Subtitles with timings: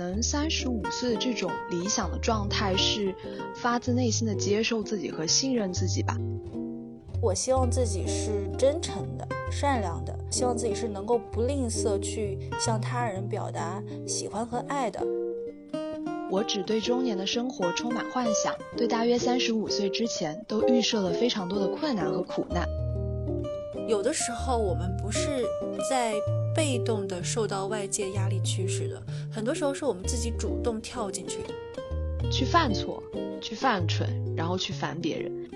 [0.00, 3.14] 能三十五岁的这种理想的状态是
[3.54, 6.16] 发自内心的接受自己和信任自己吧。
[7.20, 15.06] 我希望自己是真诚的、善良的，希望自己是能够不吝啬去向他人表达喜欢和爱的。
[16.30, 22.66] 我只对中年的生活充满幻想，对大约三十五岁之前都预设了非常多的困难和苦难。
[23.86, 25.44] 有的时候，我们不是
[25.90, 26.14] 在
[26.54, 31.38] 被动的受到外界压力驱使的，很多时候是我们自己主动跳进去，
[32.30, 33.02] 去犯错，
[33.40, 35.50] 去犯蠢，然后去烦别人。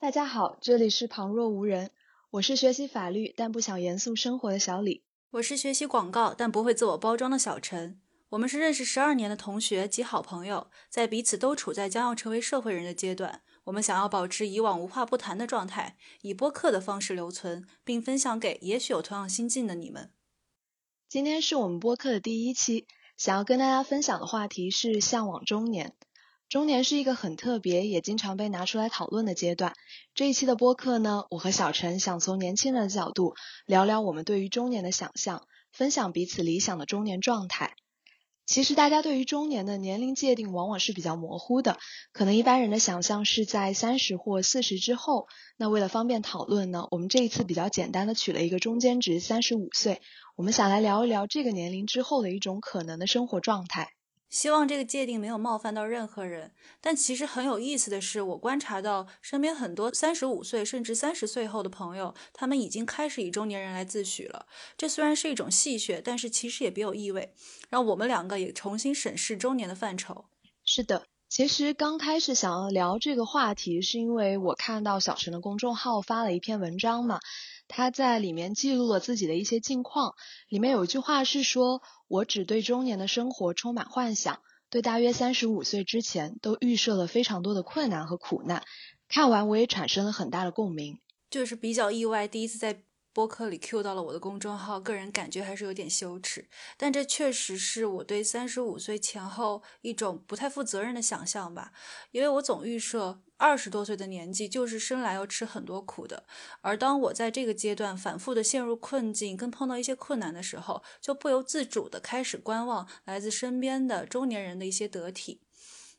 [0.00, 1.90] 大家好，这里是旁若无人。
[2.30, 5.02] 我是学习法律但不想严肃生活的小李，
[5.32, 8.00] 我是学习广告但不会自我包装的小陈。
[8.30, 20.10] 我们是认识十二年的同学及好朋友，在彼此都处在将要成为社会人的阶段，我们想要保持以往无话不谈的状态，以播客的方式留存，并分享给也许有同样心境的你们。
[21.10, 22.86] 今天是我们播客的第一期，
[23.18, 25.94] 想要跟大家分享的话题是向往中年。
[26.48, 29.74] 中年是一个很特别，也经常被拿出来讨论的阶段。
[30.14, 33.34] 这一期的播客呢，我和小陈想从年轻人的角度
[33.66, 37.76] 聊聊我们对于中年的想象，分享彼此理想的中年状态。
[38.48, 41.76] 其实大家对于中年的年龄界定往往是比较模糊的，
[42.12, 45.28] 可能一般人的想象是在三十或四十之后。
[45.58, 50.00] 那为了方便讨论呢，我们这一次比较简单的取了一个中间值三十五岁，
[50.34, 53.97] 我们想来聊一聊这个年龄之后的一种可能的生活状态。
[54.30, 64.46] 希望这个界定没有冒犯到任何人，但其实很有意思的是，我观察到身边很多三十五岁甚至三十岁后的朋友，他们已经开始以中年人来自诩了。
[64.76, 67.32] 这虽然是一种戏谑，但是其实也别有意味，
[67.70, 70.26] 让我们两个也重新审视中年的范畴。
[70.64, 77.20] 是的，其实刚开始想要聊这个话题，是因为我看到小陈的公众号发了一篇文章嘛。
[77.68, 80.14] 他在里面记录了自己的一些近况，
[80.48, 84.40] 里面有一句话是说：“我只对中年的生活充满幻想，
[84.70, 88.64] 对大约三十五岁之前都预设了非常多的困难和苦难。”
[89.08, 90.98] 看完我也产生了很大的共鸣，
[91.30, 92.82] 就是比较意外，第一次在。
[93.18, 96.46] 播客里 Q 到了我的公众号，个人感觉还是有点羞耻，
[96.76, 101.72] 但这确实是我对三十五岁前后一种不太负责任的想象吧。
[102.12, 106.26] 因为我总预设二十多岁的年纪就是生来要吃很多苦的，
[106.60, 115.40] 而当我在这个阶段反复的陷入困境，跟碰到一些困难的时候，就不由自主的开始观望来自身边的中年人的一些得体。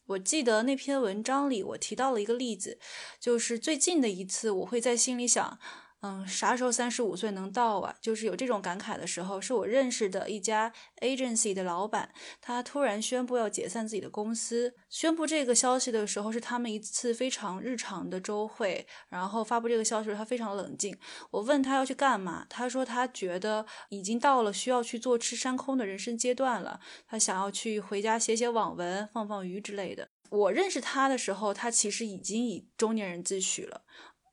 [0.06, 2.80] 我记得那篇文章里我提到了一个例子，
[3.20, 5.60] 就是最近的一次，我会在心里想。
[6.02, 7.94] 嗯，啥时候三十五岁能到啊？
[8.02, 10.72] 就是有这种感慨的时候，是我认识的一家
[11.02, 14.74] agency 的老板，他突然宣布要解散自己的公司。
[14.90, 20.98] 宣布这个消息的时候，是他们一次非常日常的周会，然后发布这个消息，他非常冷静。
[21.32, 30.08] 我问他要去干嘛，他说他觉得已经到了需要去坐吃山空的人生阶段了，他想要去回家写写网文、放放鱼之类的。
[30.30, 33.82] 我认识他的时候，他其实已经以中年人自诩了。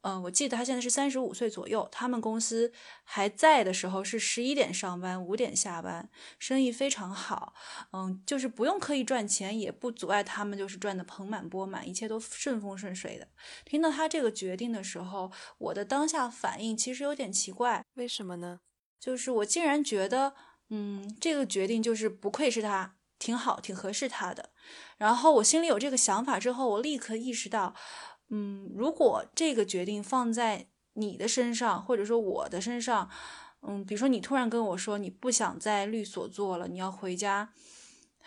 [0.07, 1.89] 嗯，我记得他现在是三十五岁左右。
[1.91, 2.73] 他们公司
[3.03, 6.09] 还在的时候是十一点上班，五点下班，
[6.39, 7.55] 生意非常好。
[7.93, 13.27] 嗯，就是不用刻意赚钱，也不阻碍他们就是赚的盆满钵满，一切都顺风顺水的。
[13.65, 17.85] 听到他这个决定的时候，我的当下反应其实有点奇怪。
[17.95, 18.61] 为什么呢？
[19.01, 20.35] 就是我竟然觉得，
[20.71, 24.51] 嗯，这个决定就是不愧是他，挺好，挺合适他的。
[24.99, 27.75] 然后我心里有这个想法之后，我立刻意识到。
[28.29, 33.09] 嗯，如果这个决定放在你的身上，或者说我的身上，
[33.63, 37.53] 嗯，比如说你突然跟我说你不想在律所做了，你要回家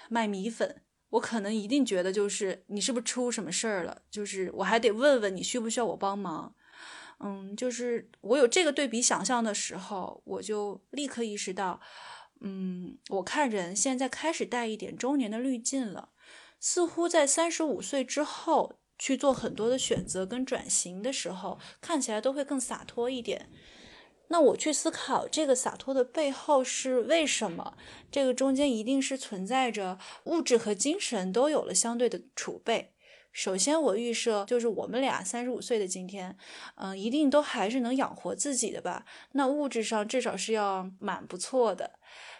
[0.07, 4.03] 卖米粉，我可能一定觉得就是你是不是出什么事儿了？
[4.09, 6.55] 就是我还得问问你需不需要我帮忙。
[7.19, 11.81] 嗯，就是我有这个对比想象的时候，我就立刻意识到，
[12.39, 16.09] 嗯，我看人现在开始带一点中年的滤镜了，
[16.59, 18.78] 似乎在三十五岁之后。
[18.99, 23.49] 去做很多的选择跟转型的时候，看起来都会更洒脱一点。
[24.27, 27.75] 那我去思考这个洒脱的背后是为什么？
[28.11, 32.93] 这个中间一定是存在着物质和精神都有了相对的储备。
[33.31, 36.35] 首先，我预设就是我们俩三十五岁的今天，
[36.75, 39.05] 嗯，一定都还是能养活自己的吧？
[39.31, 41.98] 那物质上至少是要蛮不错的。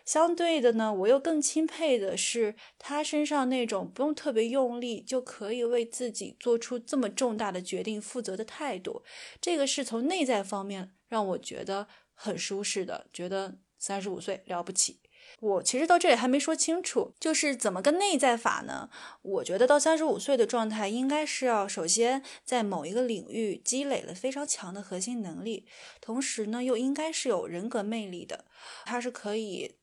[0.10, 9.04] 相对的呢，我又更钦佩的是他身上那种不用特别用力就可以为自己做出这么重大的决定负责的态度。
[9.40, 15.00] 这个是从内在方面让我觉得很舒适的，觉得三十五岁了不起。
[15.42, 18.90] 我其实到这里还没说清楚，就是怎么个内在法呢？
[19.22, 25.68] 我觉得到三十五岁的状态，应该是要首先在某一个领域积累了非常强的核心能力，
[26.02, 28.46] 同时呢，又应该是有人格魅力的。
[28.86, 29.76] 它是可以，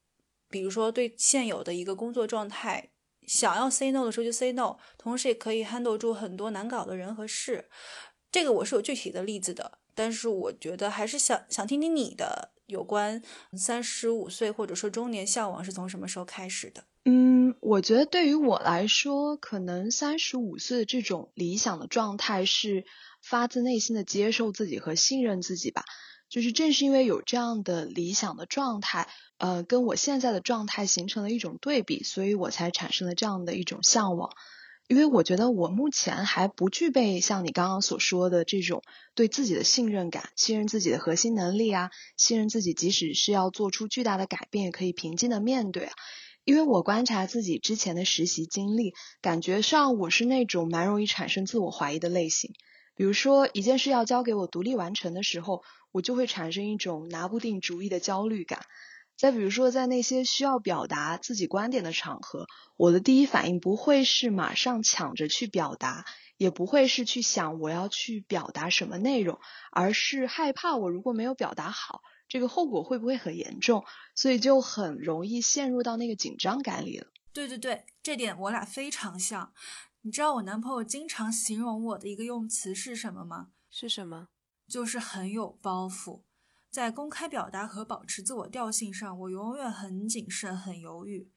[0.48, 2.90] 比如说对现有的一个工作状态，
[3.26, 7.69] 想要 say no 的时候就 say no，同时也可以 handle 住很多难搞的人和事。
[8.31, 12.52] 这个我是有具体的例子的，但是我觉得还是想想听听你的。
[12.66, 13.22] 有关
[13.56, 16.82] 三十五岁或者说中年向往是从什么时候开始的？
[17.04, 22.84] 嗯，我觉得对于我来说，可能三十五岁的这种理想的状态是
[23.22, 25.84] 发自内心的接受自己和信任自己吧。
[26.28, 29.08] 就是正是因为有这样的理想的状态，
[29.38, 34.31] 呃，跟我现在的状态形成了一种对比，所以我才产生了这样的一种向往。
[34.88, 38.82] 因为我觉得我目前还不具备像你刚刚所说的这种
[39.17, 45.93] 对自己的信任感，信任自己的核心能力啊，信任自己即使是要做出巨大的改变，也可以平静的面对啊。
[46.44, 52.52] 因为我观察自己之前的实习经历，感觉上我是那种蛮容易产生自我怀疑的类型。
[52.94, 55.64] 比如说一件事要交给我独立完成的时候，
[55.96, 58.66] 我就会产生一种拿不定主意的焦虑感。
[59.16, 62.46] 再比如说，在那些需要表达自己观点的场合，
[62.76, 66.04] 我的第一反应不会是马上抢着去表达，
[66.37, 69.40] 也不会是去想我要去表达什么内容，
[69.72, 77.06] 而是害怕我如果没有表达好，这个后果会不会很严重，所以就很容易陷入到那个紧张感里了。
[77.32, 79.54] 对对对，这点我俩非常像。
[80.02, 83.49] 你知道我男朋友经常形容我的一个用词是什么吗？
[83.70, 84.28] 是什么？
[84.68, 86.22] 就是很有包袱。
[86.70, 91.30] 在公开表达和保持自我调性上，我永远很谨慎、很犹豫。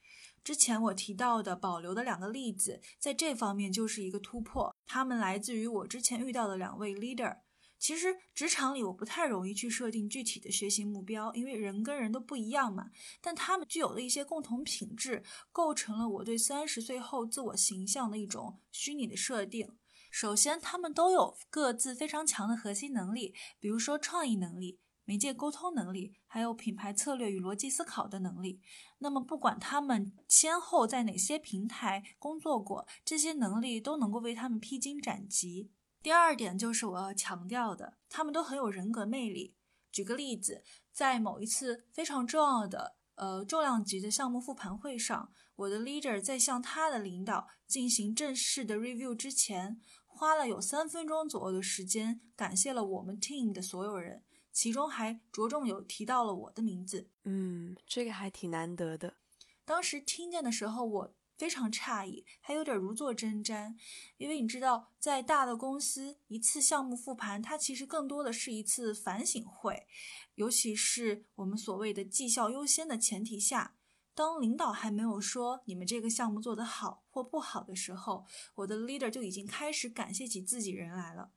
[0.43, 4.75] 之前我提到的保留的两个例子，在这方面就是一个突破。
[4.85, 7.37] 他们来自于我之前遇到的两位 leader。
[7.77, 12.89] 其实职场里我不太容易去设定具体的学习目标，因为人跟人都不一样嘛。
[13.21, 15.23] 但他们具有的一些共同品质，
[15.53, 19.77] 构成了我对三十岁后自我形象的一种虚拟的设定。
[20.21, 24.77] 首先，他们都有各自非常强的核心能力，比如说创意能力。
[25.05, 28.59] 媒介沟通能力，还有品牌策略与逻辑思考的能力。
[28.97, 35.71] 那么，不管他们先后在哪些平台工作过，这些能力都能够为他们披荆斩棘。
[36.03, 39.55] 第二点就是我要强调的，他们都很有人格魅力。
[39.89, 49.81] 举个例子，在某一次非常重要的呃重量级的项目复盘会上，我的 leader 在向他的领导进行正式的 review 之前，
[50.19, 54.21] 花了有三分钟左右的时间，感谢了我们 team 的所有人。
[54.51, 59.15] 其中还着重有提到了我的名字，嗯，这个还挺难得的。
[59.63, 63.73] 当时听见的时候，我非常诧异，还有点如坐针毡，
[64.17, 69.87] 因为你知道，在大的公司，一次项目复盘，它其实更多的是一次反省会，
[70.35, 73.77] 尤其是我们所谓的绩效优先的前提下，
[74.19, 78.25] 当领导还没有说你们这个项目做得好或不好的时候，
[78.55, 81.31] 我的 leader 就已经开始感谢起自己人来了。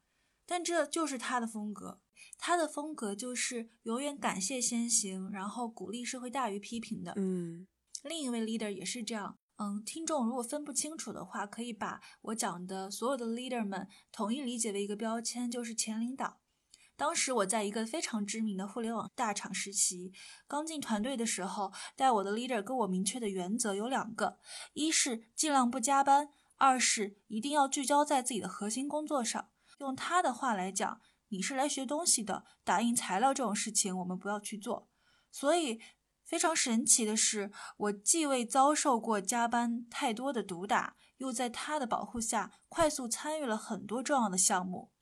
[0.45, 2.01] 但这就是他的风格。
[2.37, 7.13] 他的风格就是永远感谢先行，然后鼓励是会大于批评的。
[7.15, 7.69] 嗯，
[8.03, 9.39] 另一位 leader 也是这样。
[9.59, 16.42] 嗯，听众如果分不清楚的话，可以把我讲的所有的 leader 们统一理解为一个标签，就是前领导。
[17.03, 20.13] 当时我在一个非常知名的互联网大厂实习，
[20.47, 24.39] 刚进团队的时候，带我的 leader 跟我明确的原则有两个：
[24.75, 26.29] 一是尽量不加班，
[26.59, 29.49] 二是一定要聚焦在自己的核心工作上。
[29.81, 31.01] 用他的话来讲。
[31.31, 34.89] 你是来学东西的，打印材料这种事情我们不要去做。
[35.33, 35.81] 所以
[36.25, 44.93] 非常神奇的是，我既未遭受过加班太多的毒打，又在他的保护下快速参与了很多重要的项目。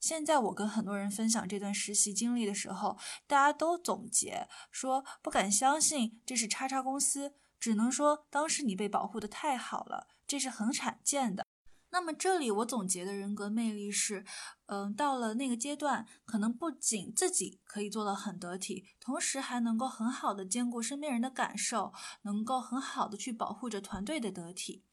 [0.00, 11.44] 现在我跟很多人分享这段实习经历的时候，大家都总结说不敢相信这是叉叉公司，只能说当时你被保护的太好了，这是很罕见的。
[11.90, 14.24] 那么这里我总结的人格魅力是，
[14.66, 24.84] 嗯，到了那个阶段，可能不仅自己可以做到很得体，同时还能够很好的兼顾身边人的感受，能够很好的去保护着团队的得体，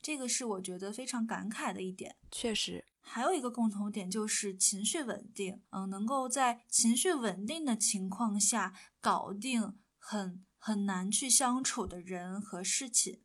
[0.00, 2.16] 这个是我觉得非常感慨的一点。
[2.30, 13.20] 确实，还有一个共同点就是情绪稳定，嗯，能够在情绪稳定的情况下搞定很很难去相处的人和事情。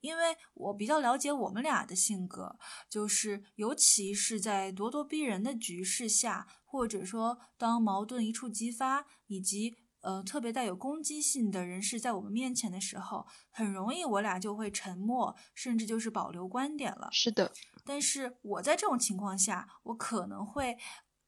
[0.00, 2.58] 因为我比较了解我们俩的性格，
[2.90, 17.08] 就是尤其是在咄咄逼人的局势下，或者说当矛盾一触即发，以及呃特别带有攻击性的人士在我们面前的时候，很容易我俩就会沉默，甚至就是保留观点了。
[17.10, 17.50] 是的，
[17.84, 20.78] 但是我在这种情况下，我可能会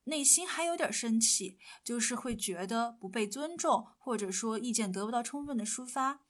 [0.05, 6.21] 内心还有点生气，就是会觉得不被尊重，或者说意见得不到充分的抒发。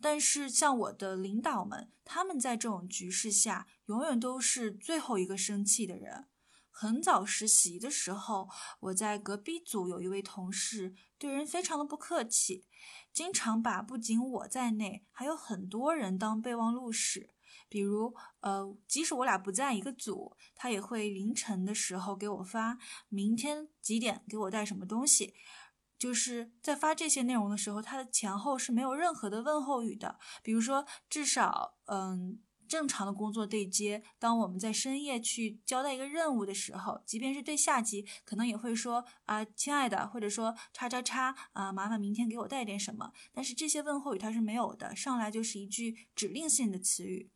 [0.00, 6.28] 但是像我的领导们，他们在这种局势下，永远都是最后一个生气的人。
[6.70, 12.64] 很早实习的时候，我在隔壁组有一位同事，对人非常的不客气，
[13.12, 17.30] 经常把不仅我在内还有很多人当备忘录使。
[17.68, 22.78] 比如，呃，即使我俩不在一个组，他也会凌晨的时候给我发
[23.08, 25.34] 明天几点给我带什么东西。
[25.98, 30.18] 就是在发这些内容的时候，他的前后是没有任何的问候语的。
[30.42, 32.40] 比如说，至少，嗯。
[32.68, 43.10] 正常的工作对接，当我们在深夜去交代一个任务的时候，即便是对下级，可能也会说啊，亲爱的，或者说叉叉叉啊，麻烦明天给我带点什么。
[43.32, 47.30] 但是这些问候语它是没有的，上来就是一句指令性的词语。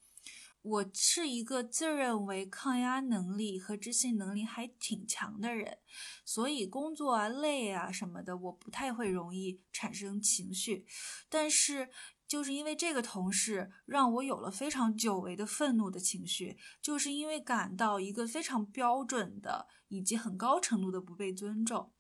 [0.63, 5.79] 我是一个自认为抗压能力和执行能力还挺强的人，
[6.25, 10.87] 所以工作啊累啊什么的，我不太会容易产生情绪，
[11.29, 11.91] 但是。
[12.29, 21.93] 就是因为这个同事让我有了非常久违的愤怒的情绪，就是因为感到一个非常标准的以及很高程度的不被尊重。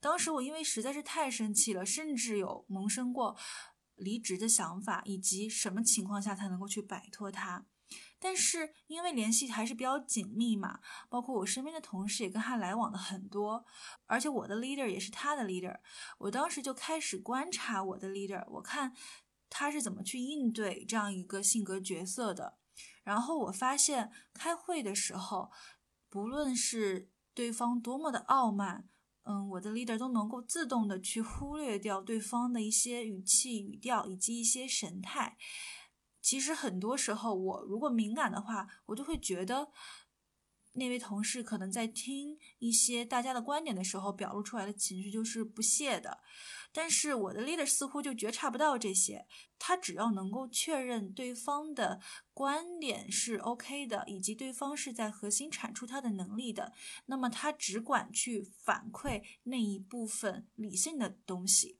[0.00, 3.36] 当时我因为实在是太生气了，甚至有萌生过
[3.96, 7.66] 离职的想法，以及什么情况下才能够去摆脱他。
[8.26, 13.64] 但是因为联系还是比较紧密嘛，包括我身边的同事也跟他来往的很多，
[14.06, 15.78] 而且我的 leader 也是他的 leader，
[16.18, 18.92] 我当时就开始观察我的 leader，我看。
[19.48, 22.58] 他是怎么去应对这样一个性格角色的？
[23.04, 25.52] 然后我发现，开会的时候，
[26.10, 28.88] 不论是对方多么的傲慢，
[29.22, 35.38] 嗯，我的 leader 都能够自动的去忽略掉对方的一些语气、语调以及一些神态。
[36.26, 39.68] 其实很多时候，我如果敏感的话，我就会觉得。
[40.78, 46.18] 那位同事可能在听一些大家的观点的时候，表露出来的情绪就是不屑的，
[46.72, 49.26] 但是我的 leader 似乎就觉察不到这些，
[49.58, 52.00] 他只要能够确认对方的
[52.34, 56.74] 观点是 OK 的，以及对方是在核心产出他的能力的，
[57.06, 61.78] 那么他只管去反馈那一部分理性的东西，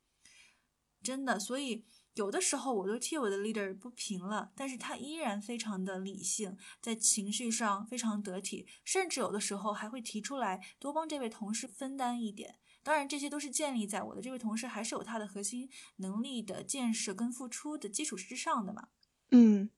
[1.03, 1.85] 真的，所以。
[2.17, 12.59] 有的时候我都替我的 leader 不平了，但是他依然非常的理性，在情绪上非常得体，甚至有的时候还会提出来多帮这位同事分担一点。
[12.83, 18.89] 当然，这些都是建立在我的这位同事还是有他的核心能力的建设跟付出的基础之上的嘛。
[19.33, 19.69] 嗯，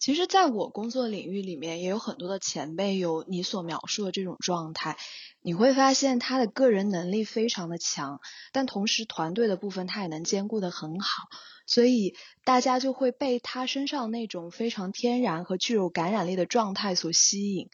[0.00, 4.96] 其实，在我工作领域里面，也有很多的前辈有你所描述的这种状态。
[5.42, 8.18] 你会发现他的个人能力非常的强，
[8.50, 11.24] 但同时团队的部分他也能兼顾的很好。
[11.66, 17.68] 所以大家就会被他身上那种非常天然和具有感染力的状态所吸引。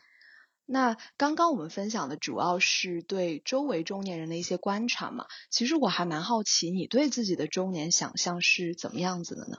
[0.65, 5.27] 那刚刚我们分享的主要是对周围中年人的一些观察嘛？
[5.49, 9.59] 其实我还蛮好奇，你对自己的中年想象是怎么样子的呢？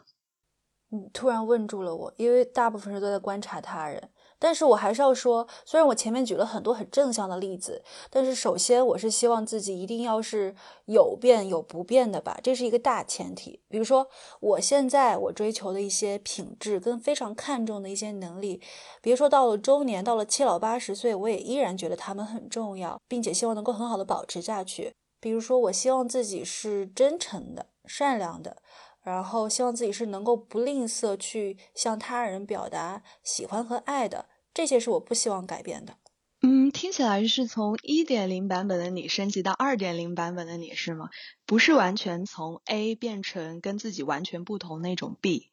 [1.13, 4.09] 突然问住了我，因为大部分人都在观察他人。
[4.39, 10.53] 但是我还是要说，虽然我前面举了很多很正向的例子，但是首先我是希望自己一定要是
[10.85, 13.59] 有变有不变的吧，这是一个大前提。
[13.67, 14.07] 比如说，
[14.39, 18.61] 我现在我追求的一些品质跟非常看重的一些能力，
[19.01, 24.93] 别说到了中年，到了七老八十岁，我也依然觉得他们很重要，并且希望能够很好的保持下去。
[25.19, 28.57] 比如说，我希望自己是真诚的、善良的。
[29.07, 35.95] 然后希望自己是能够不吝啬去向他人表达喜欢和爱的，这些是我不希望改变的。
[36.41, 41.07] 嗯，听起来是从一点零版本的你升级到二点零版本的你是吗？
[41.45, 45.47] 不是完全从 A 变成跟自己完全不同那种 B。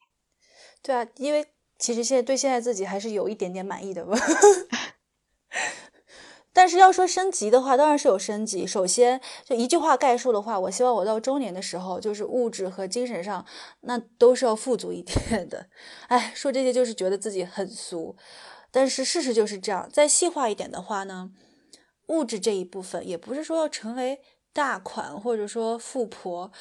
[0.81, 1.47] 对啊，因为
[1.79, 4.17] 其实现在对现在自己还是有一点点满意的吧。
[6.55, 8.65] 但是要说升级的话，当然是有升级。
[8.65, 13.45] 首先，就一句话概述的话，我希望我到中年的时候，就是物质和精神上，
[13.81, 15.67] 那都是要富足一点的。
[16.07, 18.15] 哎，说这些就是觉得自己很俗，
[18.71, 19.89] 但是事实就是这样。
[19.91, 21.31] 再细化一点的话呢，
[22.07, 24.21] 物质这一部分也不是说要成为
[24.53, 26.53] 大款或者说富婆，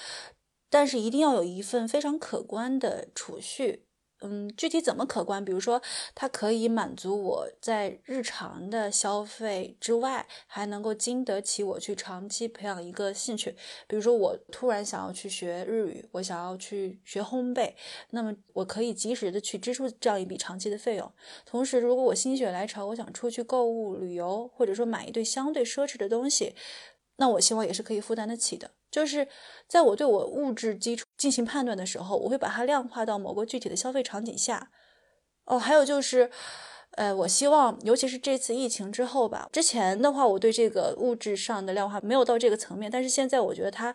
[0.68, 3.86] 但是一定要有一份非常可观的储蓄。
[4.26, 5.44] 嗯，具体怎么可观？
[5.44, 5.82] 比如说，
[6.14, 13.54] 它可以满足我在日常的消费之外，还能够经得起我去长期培养一个兴趣。
[13.86, 17.74] 比如说，我突然想要去学日语，我想要去学烘焙，
[18.10, 21.12] 那么我可以及时的去支出这样一笔长期的费用。
[21.44, 26.54] 同时，如果我心血来潮，我想出去购物、旅游，或者说买一对相对奢侈的东西，
[27.16, 28.70] 那我希望也是可以负担得起的。
[28.90, 29.26] 就是
[29.66, 34.70] 在我对我物质基础进行判断的时候，我会把它量化到某个具体的消费场景下。
[35.46, 36.30] 哦，还有就是，
[36.90, 43.94] 呃，我希望，尤其是这次疫情之后吧，之前的话，我对这个物质上的量化没有到这个层面，但是现在我觉得它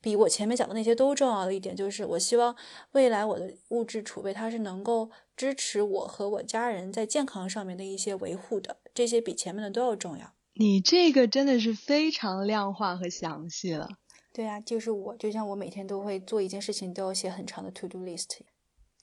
[0.00, 2.56] 比我前面讲的那些都重要的一点，就是我希望
[2.92, 10.32] 未来我的物质储备它是能够支持我和我家人在健康上面的一些维护的，这些比前面的都要重要。
[10.54, 13.88] 你这个真的是非常量化和详细了。
[14.32, 18.38] 对啊，就是我，就像我每天都会做一件事情，都要写很长的 to do list。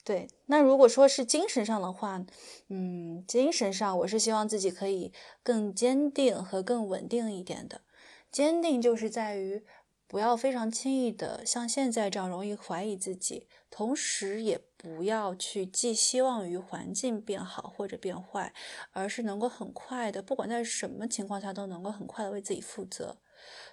[0.02, 2.24] 对，那如果说是精神上的话，
[2.68, 7.82] 嗯，精神上我是希望自己可以更坚定和更稳定一点的。
[8.32, 9.64] 坚定就是在于。
[10.06, 18.52] 不要非常轻易的像现在这样容易怀疑自己，同时也不要去寄希望于环境变好或者变坏，
[18.90, 23.18] 而是能够很快的，不管在什么情况下都能够很快的为自己负责。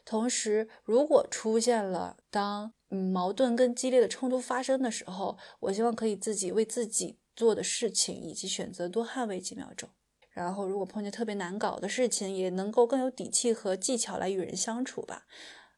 [0.06, 9.90] 同时，如果出现了当嗯矛盾更激烈的冲突发生的时候，我希望可以自己为自己做的事情以及选择多捍卫几秒钟。
[10.30, 15.26] 然后，如果碰见特别难搞的事情，也能够更有底气和技巧来与人相处吧。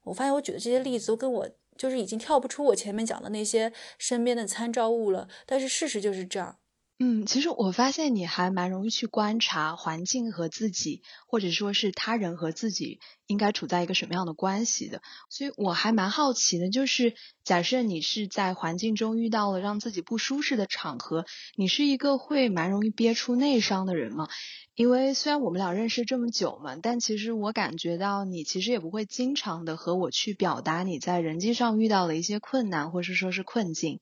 [0.03, 6.57] 我发现我举的这些例子都跟我就是已经跳不出我前面讲的那些身边的参照物了，但是事实就是这样。
[7.01, 15.01] 嗯，其实我发现你还蛮容易去观察环境和自己，或者说是他人和自己应该处在一个什么样的关系的。
[15.29, 17.13] 所以我还蛮好奇的，就是
[17.45, 21.23] 假设你是在环境中遇到了让自己不舒适的场合，
[21.55, 24.27] 你是一个会蛮容易憋出内伤的人吗？
[24.75, 34.01] 因为虽然我们俩认识这么久嘛，但其实我感觉到你其实也不会经常的和我去表达你在人际上遇到的一些困难，或是说是困境。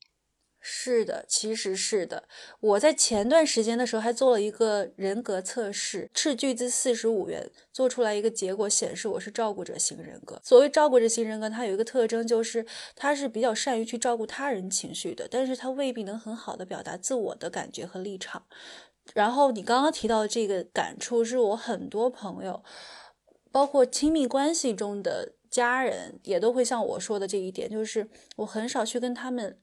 [0.70, 2.28] 是的，其实是的。
[2.60, 10.42] 我在前段时间的时候还做了一个人格测试，斥巨资四十五元做出来一个结果，显示我是照顾者型人格。
[10.44, 12.66] 所谓照顾者型人格，它有一个特征，就是
[12.98, 18.44] 他是比较善于去照顾他人情绪的，但是他未必能很好的表达自我的感觉和立场。
[19.14, 22.62] 然后你刚刚提到的这个感触，是我很多朋友，
[23.54, 29.58] 包括亲密关系中的家人，也都会像我说的这一点，就是我很少去跟他们。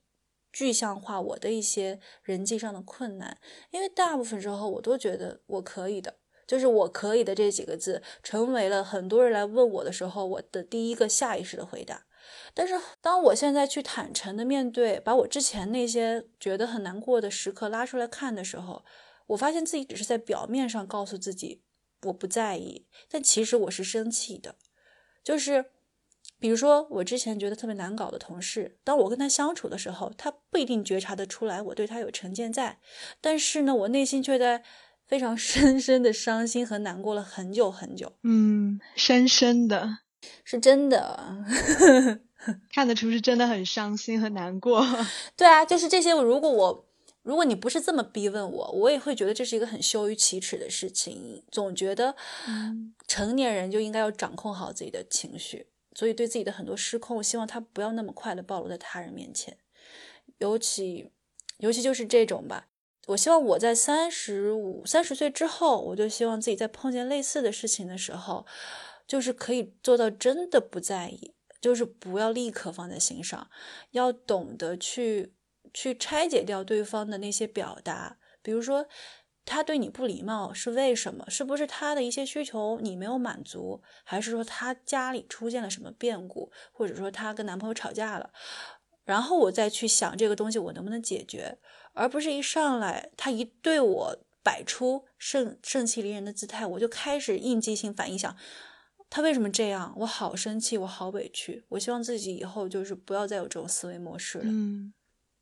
[0.55, 3.37] 具象化我的一些人际上的困难，
[3.73, 6.15] 因为大部分时候我都觉得我可以的，
[6.47, 12.07] 就是我可以的这几个字，成为了很多人来问我的时候我的第一个下意识的回答。
[12.55, 18.85] 但是当我现在去坦诚的面对，把我之前那些觉得很难过的时刻拉出来看的时候，
[19.27, 21.65] 我发现自己只是在表面上告诉自己
[22.05, 24.55] 我不在意，但其实我是生气的，
[25.25, 25.73] 就是。
[26.45, 32.81] 比如说，我之前觉得特别难搞的同事，当我跟他相处的时候，他不一定觉察得出来我对他有成见在，
[33.23, 34.63] 但是呢，我内心却在
[35.07, 38.13] 非常 深深的伤心和难过了很久很久。
[38.25, 40.01] 嗯，深深的，
[40.45, 41.47] 是真的，
[42.71, 44.87] 看得出是真的很伤心和难过。
[45.39, 46.13] 对啊，就是这些。
[46.13, 46.87] 如果我，
[47.23, 51.43] 如果你不是这么逼问我，我也会觉得这是一个很羞于启齿的事情。
[51.51, 52.15] 总觉得
[53.09, 55.69] 成年人就应该要掌控好自己的情绪。
[55.95, 59.57] 所以，对自己的很多失控，希望他不要那么快的暴露在他人面前。
[60.39, 61.13] 尤其，
[61.59, 62.69] 尤其就是这种吧。
[63.07, 68.45] 我希望我在三十五、三十岁之后，我就希望自己在碰见类似的事情的时候，
[69.07, 73.49] 就是可以做到真的不在意，就是不要立刻放在心上，
[73.93, 75.35] 要懂得去
[75.73, 78.87] 去拆解掉对方的那些表达，比如说。
[79.45, 81.25] 他对你不礼貌是为什么？
[81.29, 88.31] 是不是他的一些需求你没有满足，还是说他家里出现了什么变故，或者说他跟男朋友吵架了？
[89.05, 91.59] 然后我再去想这个东西我能不能解决，
[91.93, 98.35] 而不是一上来他一对我摆出盛盛气凌人的姿态，我就开始应激性反应，想
[99.11, 99.95] 他为什么这样？
[99.99, 101.65] 我好生气，我好委屈。
[101.69, 104.45] 我希望自己以后就是不要再有这种思维模式了。
[104.47, 104.95] 嗯，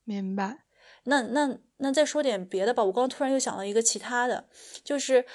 [0.03, 0.65] 明白。
[1.05, 2.85] 那那那再说点别的吧。
[2.85, 4.49] 我刚突然又想到一个其他的，
[4.85, 5.27] 就是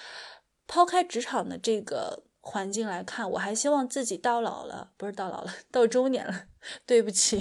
[0.66, 6.46] 抛开职场的这个环境来看，我还希望自己到老了，不是到老了，到中年了。
[6.86, 7.40] 对不起，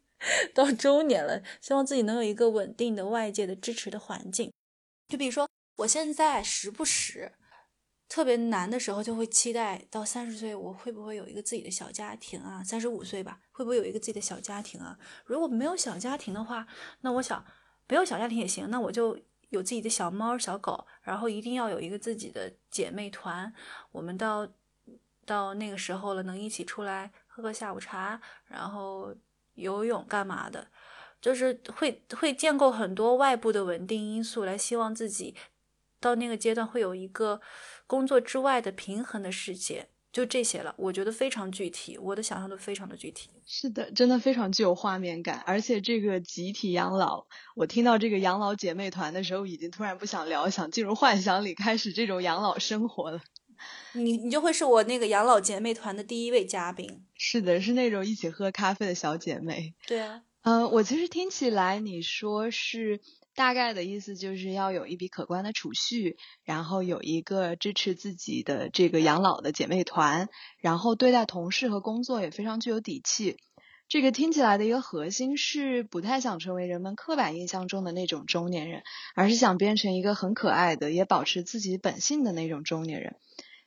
[0.54, 4.50] 到中年了，希望自己能有一个稳定的外界的支持的环境。
[5.08, 7.32] 就比如说，我现在时不时
[8.08, 12.64] 特别难的时候，就会期待到三十岁，我会不会有一个自己的小家庭啊？
[12.64, 14.98] 三十五岁吧，会不会有一个自己的小家庭啊？
[15.24, 16.66] 如果没有小家庭的话，
[17.02, 17.44] 那我想。
[17.88, 19.18] 没有小家庭也行，那我就
[19.50, 23.52] 有自己的小猫小狗，然后一定要有一个自己的姐妹团。
[23.92, 24.48] 我们到
[25.24, 29.14] 到那个时候了，能一起出来喝个下午茶，然后
[29.54, 30.68] 游泳干嘛的，
[31.20, 35.36] 就是会会建构很多外部的稳定因素，来希望自己
[36.00, 37.40] 到那个阶段会有一个
[37.86, 39.88] 工作之外的平衡的世界。
[40.16, 43.28] 就这些了，我觉得非常具体，我的想象都非常的具体。
[43.44, 53.20] 是的，真的非常具有画面感，而且这个集体养老，我听到这个养老姐妹团的时候，已经突然不想聊，想进入幻想里开始这种养老生活了。
[53.92, 57.04] 你你就会是我那个养老姐妹团的第一位嘉宾。
[57.18, 59.74] 是的，是那种一起喝咖啡的小姐妹。
[59.86, 63.02] 对啊，嗯，我其实听起来你说是
[63.36, 73.36] 大概的意思，就是要有一笔可观的储蓄，然后有一个支持自己的这个养老的姐妹团，然后对待同事和工作也非常具有底气。
[73.88, 78.82] 这个听起来的一个核心是不太想成为人们刻板印象中的那种中年人，
[79.14, 83.16] 而是想变成一个很可爱的，也保持自己本性的那种中年人。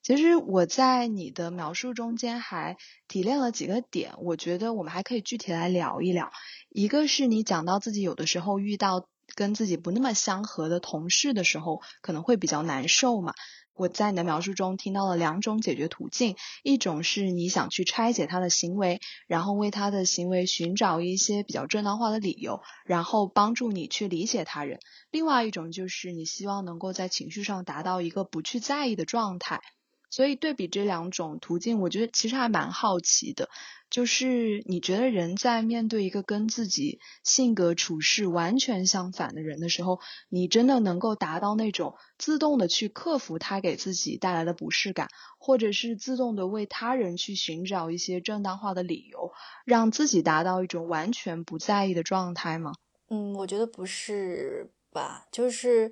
[0.01, 2.75] 其实我在你的描述中间还
[3.07, 6.31] 提炼了几个点，我觉得我们还可以具体来聊一聊。
[6.69, 13.33] 一个是你讲到自己有的时候遇到跟自己不那么相合的同事的时候，可能会比较难受嘛。
[13.73, 24.79] 我在你的描述中听到了两种解决途径，一种是你想去拆解他的行为，然后为他的行为寻找一些比较正当化的理由，然后帮助你去理解他人；
[25.11, 29.61] 另外一种就是你希望能够在情绪上达到一个不去在意的状态。
[30.09, 33.49] 所以对比这两种途径，我觉得其实还蛮好奇的，
[33.89, 49.31] 就是你觉得人在面对一个跟自己性格处事完全相反的人的时候，你真的能够达到那种自动的去克服他给自己带来的不适感，或者是自动的为他人去寻找一些正当化的理由，
[49.65, 52.73] 让自己达到一种完全不在意的状态吗？
[53.09, 55.91] 嗯，我觉得不是吧，就是。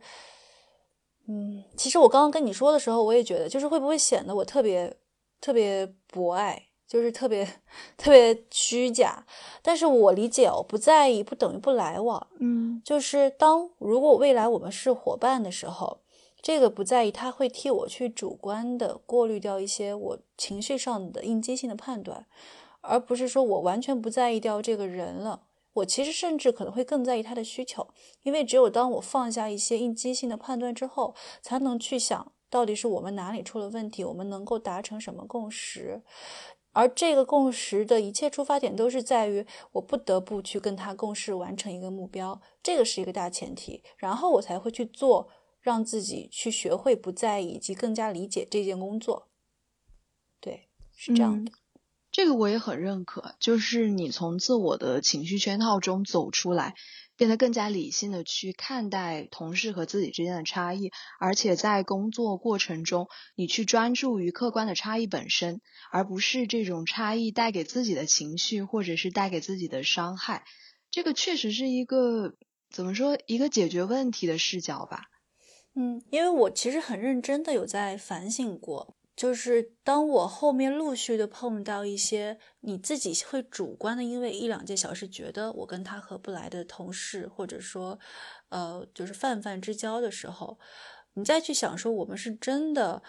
[1.28, 4.98] 嗯，其实我刚刚跟你说的时候，我也觉得，就是会不会显得我特别
[5.42, 7.46] 特别博爱，就是特别
[7.98, 9.26] 特别虚假。
[9.62, 12.28] 但是我理解哦，不在意不等于不来往。
[12.40, 16.00] 嗯，就是当如果未来我们是伙伴的时候，
[16.42, 22.26] 这个不在意，他会替我去主观的过滤掉一些我情绪上的应激性的判断，
[22.82, 25.42] 而不是说我完全不在意掉这个人了。
[25.78, 27.88] 我其实甚至可能会更在意他的需求，
[28.24, 36.02] 因为只有当我放下一些应激性的判断之后，才能去想到底是我们哪里出了问题，我们能够达成什么共识。
[36.74, 45.28] 而这个共识的一切出发点都是在于我不得不去跟他共事完成一个目标，这个是一个大前提，然后我才会去做，
[45.60, 49.30] 让自己去学会不在意以及更加理解这件工作。
[50.40, 51.52] 对，是这样的。
[52.18, 56.74] 这个我也很认可，就是你从自我的情绪圈套中走出来，
[57.16, 70.44] 变得更加理性的去看待同事和自己之间的差异，而且在工作过程中，你去专注于客观的差异本身，而不是这种差异带给自己的情绪或者是带给自己的伤害。
[70.90, 72.34] 这个确实是一个
[72.72, 75.04] 怎么说一个解决问题的视角吧？
[75.76, 78.96] 嗯，因为我其实很认真的有在反省过。
[79.18, 87.98] 就是当我后面陆续的碰到一些你自己会主观的，因为一两件小事觉得我跟他合不来的同事，或者说，
[88.50, 90.60] 呃，就是泛泛之交的时候，
[91.16, 93.02] 你再去想说我们是真的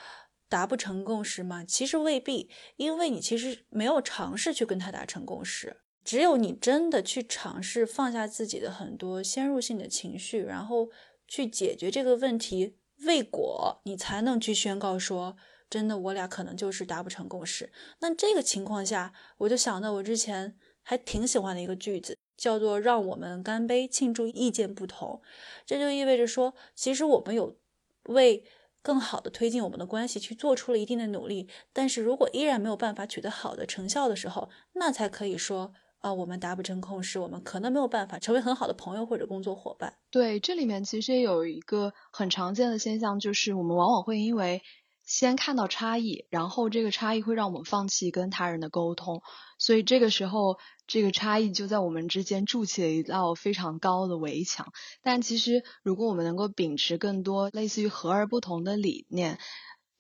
[0.49, 1.63] 达不成共识吗？
[1.63, 5.83] 其实未必，因为你其实没有尝试去跟他达成共识。
[6.03, 10.89] 只有你真的去尝试放下自己的很多先入性的情绪，然后
[11.27, 15.37] 去解决这个问题未果，你才能去宣告说。
[15.71, 17.71] 真的，我俩可能就是达不成共识。
[18.01, 25.21] 那这个情况下，我就想到我之前还挺喜欢的一个句子，叫做“让我们干杯，庆祝意见不同”。
[25.67, 27.59] 这就意味着说，其实我们有
[28.05, 28.43] 为
[28.81, 31.47] 更好的推进我们的关系去做出了一定的努力。
[31.75, 39.99] 但是如果依然没有办法取得好的成效的时候，那才可以说啊，我们达不成共识，我们可能没有办法成为很好的朋友或者工作伙伴。
[40.11, 44.63] 对，这里面其实有一个很常见的现象，就是我们往往会因为。
[45.09, 49.23] 先看到差异，然后这个差异会让我们放弃跟他人的沟通，
[49.57, 54.71] 所以这个时候，这个差异就在我们之间筑起了一道非常高的围墙。
[55.03, 59.39] 但其实，如果我们能够秉持更多类似于和而不同的理念，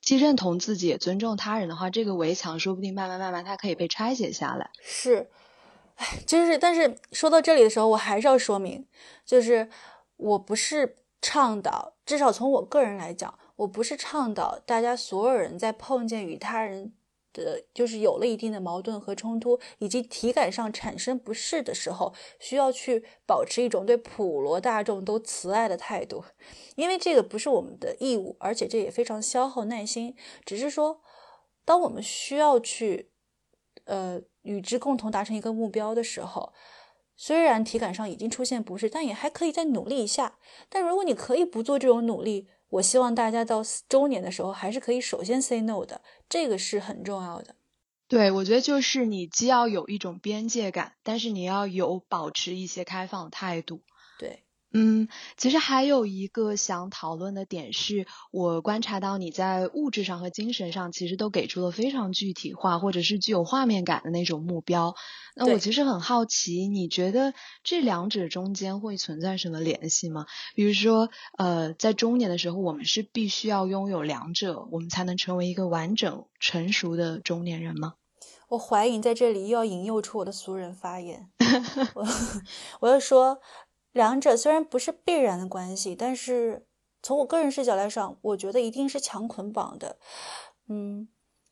[0.03, 4.69] 既认同自己也尊重他人的话，这个围墙说不定慢慢慢慢它可以被拆解下来。
[4.83, 5.31] 是，
[5.97, 8.87] 哎，就是，但是说到这里的时候，我还是要说明，
[9.25, 9.71] 就是
[10.19, 13.39] 我不是倡导，至少从我个人来讲。
[13.59, 16.93] 我不是倡导大家所有人在碰见与他人
[17.33, 26.25] 的就是有了一定的矛盾和冲突，以及体感上产生不适的时候，需要去保持一种对普罗大众都慈爱的态度，
[26.77, 30.17] 因为这个不是我们的义务，而且这也非常消耗耐心。
[30.45, 31.01] 只是说，
[31.65, 33.11] 当我们需要去，
[33.85, 36.53] 呃，与之共同达成一个目标的时候，
[37.17, 40.39] 虽然体感上已经出现不适，但也还可以再努力一下。
[40.69, 47.55] 但如果你可以不做这种努力，我希望大家到周年的时候，还是可以首先 say no 的，这个是很重要的。
[48.09, 53.83] 对，我觉得就是你既要有一种边界感，但是你要有保持一些开放的态度。
[54.19, 64.95] 对，嗯，其实还有一个想讨论的点是，我观察到你在物质上和精神上其实都给出了非常具体化或者是具有画面感的那种目标。
[65.35, 67.33] 那我其实很好奇，你觉得
[67.65, 70.27] 这两者中间会存在什么联系吗？
[70.55, 77.95] 比如说，呃，在中年的时候，我们是必须要拥有两者，我们才能成为一个完整成熟的中年人吗？
[78.49, 81.31] 我怀疑在这里又要引诱出我的俗人发言，
[81.95, 82.07] 我
[82.81, 83.41] 我要说。
[83.93, 86.67] 两者虽然不是必然的关系，但是
[87.03, 89.99] 从我个人视角来上，我觉得一定是强捆绑的。
[90.69, 91.09] 嗯，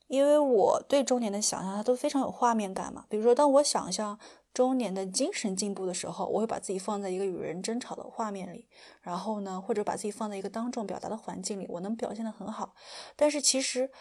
[0.07, 3.05] 因为我对中年的想象，它都非常有画面感嘛。
[3.09, 4.19] 比如说，当我想象
[4.53, 8.67] 中年的精神进步的时候，我会把自己放在一个与人争吵的画面里，
[9.01, 12.75] 然后呢，或者把自己放在一个当众表达的环境里，我能表现得很好。
[13.15, 13.91] 但是其实。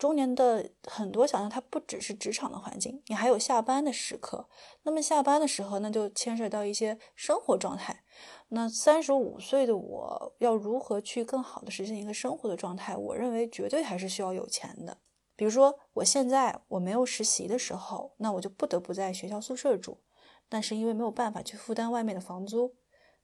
[0.00, 4.48] 中年的很多想象，它不只是职场的环境，你还有下班的时刻。
[4.84, 8.02] 那么下班的时候，那就牵涉到一些生活状态。
[8.48, 12.96] 那三十五岁的我要如何去更好的实现一个生活的状态？
[12.96, 14.96] 我认为绝对还是需要有钱的。
[15.36, 19.98] 比如说，我现在我没有实习的时候，那我就不得不在学校宿舍住，
[20.48, 22.74] 但是因为没有办法去负担外面的房租，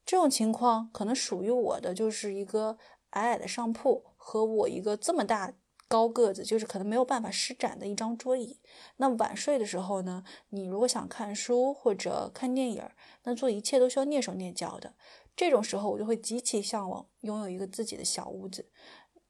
[0.05, 2.77] 这种情况可能属于我的就是一个
[3.11, 5.55] 矮矮的上铺和我一个这么大。
[5.88, 8.59] 高个子就是可能没有办法施展的一张桌椅。
[8.96, 12.88] 那晚睡的时候呢，你如果想看书或者看电影，
[13.25, 14.94] 那做一切都需要蹑手蹑脚的。
[15.37, 18.70] 这种时候，我就会极其向往拥有一个自己的小屋子。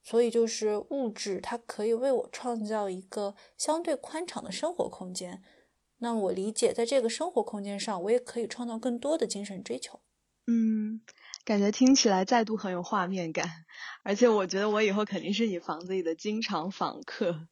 [0.03, 5.42] 所以，就是物质它可以为我创造一个相对宽敞的生活空间。
[5.99, 9.99] 那我理解，在这个生活空间上，我也可以创造更多的精神追求。
[10.47, 11.01] 嗯。
[11.47, 13.49] 感觉听起来再度很有画面感，
[14.03, 17.47] 而且我觉得我以后肯定是你房子里的经常访客，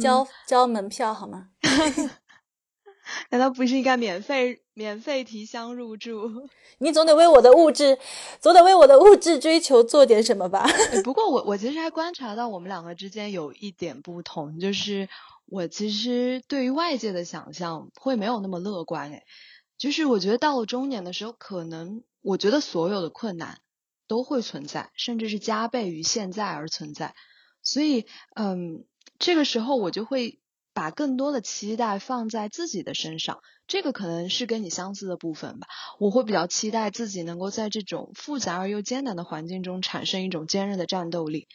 [0.00, 1.48] 交交门票好吗？
[3.30, 6.48] 难道不是应该免费免费提箱入住？
[6.78, 7.98] 你总得为我的物质，
[8.38, 10.64] 总得为我的物质追求做点什么吧？
[11.02, 15.08] 不过我我其实还观察到我们两个之间有一点不同，就是
[15.46, 19.24] 我其实对于外界的想象会没有那么乐观，哎，
[19.76, 22.04] 就是我觉得到了中年的时候可能。
[22.22, 23.60] 我觉得所有的困难
[24.06, 27.14] 都会存在，甚至是加倍于现在而存在。
[27.62, 28.84] 所以，嗯，
[29.18, 30.40] 这个时候我就会
[30.72, 33.40] 把更多的期待放在自己的身上。
[33.66, 35.68] 这个可能是跟你相似的部分吧。
[36.00, 41.46] 我会比较期待自己能够在这种复杂而又艰难的环境中产生一种坚韧的战斗力，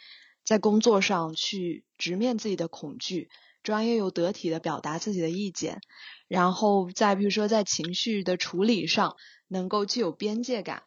[0.45, 3.29] 在工作上去直面自己的恐惧，
[3.65, 5.81] 专业又得体的表达自己的意见，
[6.29, 9.17] 然后再比如说在情绪的处理上。
[9.47, 10.81] 能够具有边界感，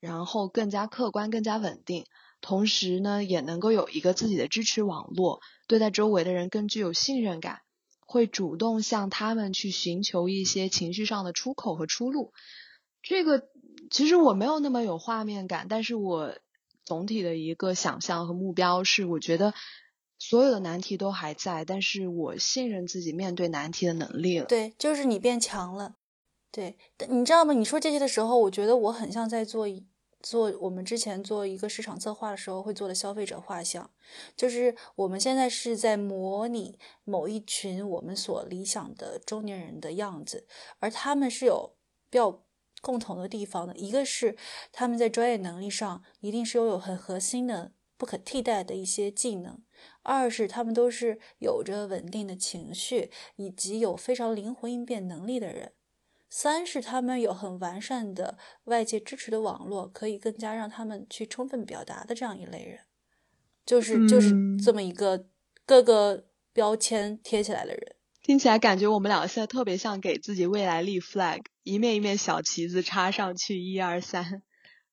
[0.00, 2.06] 然后更加客观、更加稳定，
[2.40, 7.60] 同时呢，也能够有一个自己的支持网络，对待周围的人更具有信任感，
[8.00, 12.32] 会主动向他们去寻求一些情绪上的出口和出路。
[13.00, 13.44] 这个
[13.92, 16.34] 其实我没有那么有画面感，但是我
[16.84, 19.54] 总体的一个想象和目标是，我觉得
[20.20, 24.44] 所有的难题都还在，但是我信任自己面对难题的能力了。
[24.44, 25.96] 对，就是你变强了。
[26.52, 26.76] 对，
[27.08, 27.54] 你知道吗？
[27.54, 29.66] 你说这些的时候，我觉得我很像在做
[30.20, 33.90] 做我们之前做一个市场策划的时候会做的消费者画像，
[34.36, 40.46] 就是我们现在是在模拟某一群我们所理想的中年人的样子，
[40.80, 41.74] 而他们是有
[42.10, 42.42] 比较
[42.82, 44.36] 共同的地方的，一个是
[44.70, 49.60] 他们在专业能力上一定是拥有很核心的、不可替代的一些技能，
[50.02, 55.74] 二是他们都是有着稳定的情绪以及有非常灵活应变能力的人。
[56.30, 62.80] 三是他们有很完善的外界支持的网络，可以更加让他们去充分表达的这样一类人，
[63.66, 64.30] 就是就是
[64.64, 65.26] 这么一个
[65.66, 67.96] 各个标签贴起来的人。
[68.22, 74.42] 听起来感觉我们两个现在特别像给自己未来立 flag，一面一面小旗子插上去，一二三，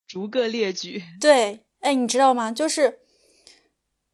[0.07, 1.03] 逐个列举。
[1.21, 2.51] 对，哎，你知道吗？
[2.51, 2.99] 就是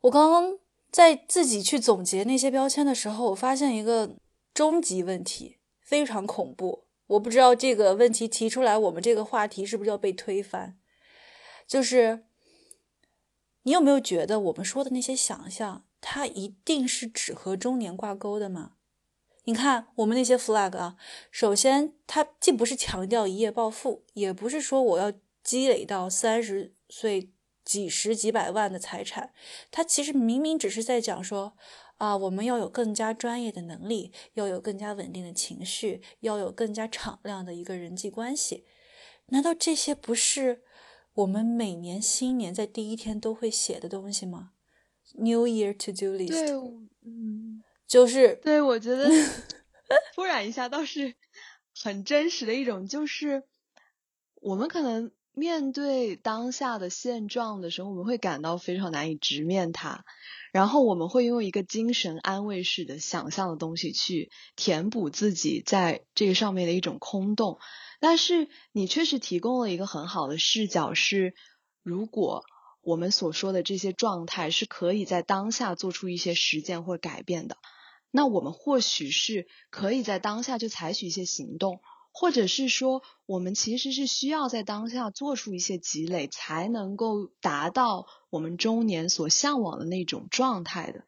[0.02, 0.60] 我刚刚
[0.92, 4.16] 在自己去总结那些标签的时候，我发现一个
[4.54, 6.86] 终极问题，非常恐怖。
[7.08, 10.78] 我不知道这个问题提出来，我们这个话题是不是要被推翻？
[11.68, 12.26] 就是
[13.64, 18.74] 你有没有觉得我们说的那些想象，它一定是只和中年挂钩的吗？
[19.46, 20.96] 你看我们那些 flag 啊，
[21.30, 25.12] 首先它既不是强调一夜暴富，也不是说我要
[25.44, 27.33] 积累到三十岁
[27.64, 29.34] 几十几百万的财产，
[29.72, 31.58] 他其实明明只是在讲说。
[31.98, 38.66] 啊，我们要有更加专业的能力，要有更加稳定的情绪，要有更加敞亮的一个人际关系。
[39.28, 40.64] 难道这些不是
[41.14, 44.52] 我们每年新年在第一天都会写的东西吗
[45.14, 46.30] ？New Year to Do List。
[46.30, 46.52] 对，
[47.06, 49.08] 嗯，就是对，我觉得
[50.14, 51.16] 突然一下倒是
[51.74, 53.44] 很真实的一种，就是
[54.42, 60.06] 我们可能面对当下的现状的时候，我们会感到非常难以直面它，
[60.52, 67.58] 然后我们会用一个精神安慰式的想象的东西去填补自己在这个上面的一种空洞。
[68.00, 71.34] 但是你确实提供了一个很好的视角，是
[71.82, 72.44] 如果
[72.82, 77.58] 我们所说的这些状态是可以在当下做出一些实践或改变的，
[78.12, 81.82] 那我们或许是可以在当下就采取一些行动，
[82.14, 91.04] 或者是说我们其实是需要在当下做出一些积累，才能够达到我们中年所向往的那种状态的。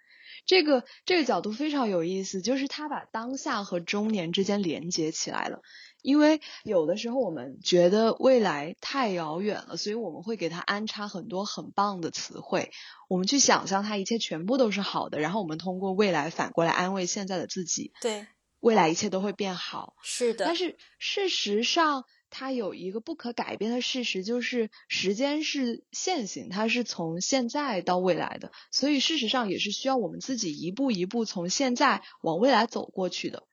[0.45, 5.61] 这个这个角度非常有意思，就是他把当下和中年之间连接起来了。
[6.01, 12.69] 因为有的时候我们觉得未来太遥远了，所以我们会给它安插很多很棒的词汇，
[13.09, 18.27] 我们去想象它一切全部都是好的，然后我们通过未来反过来安慰现在的自己，对，
[18.65, 19.93] 未来一切都会变好。
[20.01, 20.43] 是的。
[20.43, 33.43] 但是事实上，它有一个不可改变的事实，就是时间是线性，它是从现在到未来的，所以事实上也是需要我们自己一步一步从现在往未来走过去的。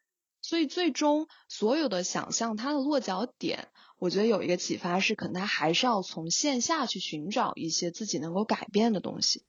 [0.40, 9.44] 所以最终所有的想象，它的落脚点，我觉得有一个启发是，可能它还是要从线下去寻找一些自己能够改变的东西。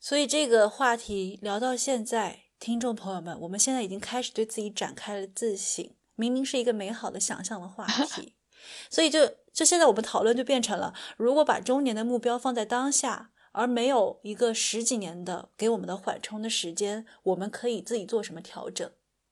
[0.00, 5.88] 所以这个话题聊到现在，听众朋友们，我们现在已经开始对自己展开了自省。
[6.16, 8.34] 明明是一个美好的想象的话 题，
[8.90, 18.90] 所以就就现在我们讨论就变成了，如果把中年的目标放在当下，而没有一个十几年的给我们的缓冲的时间，我们可以自己做什么调整，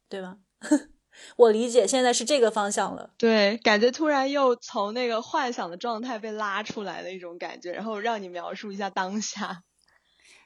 [0.08, 0.38] 对吗？
[1.36, 3.10] 我理解，现在是这个方向了。
[3.18, 9.64] 对，感觉突然又从那个幻想的状态被拉出来的一种感觉，然后让你描述一下当下。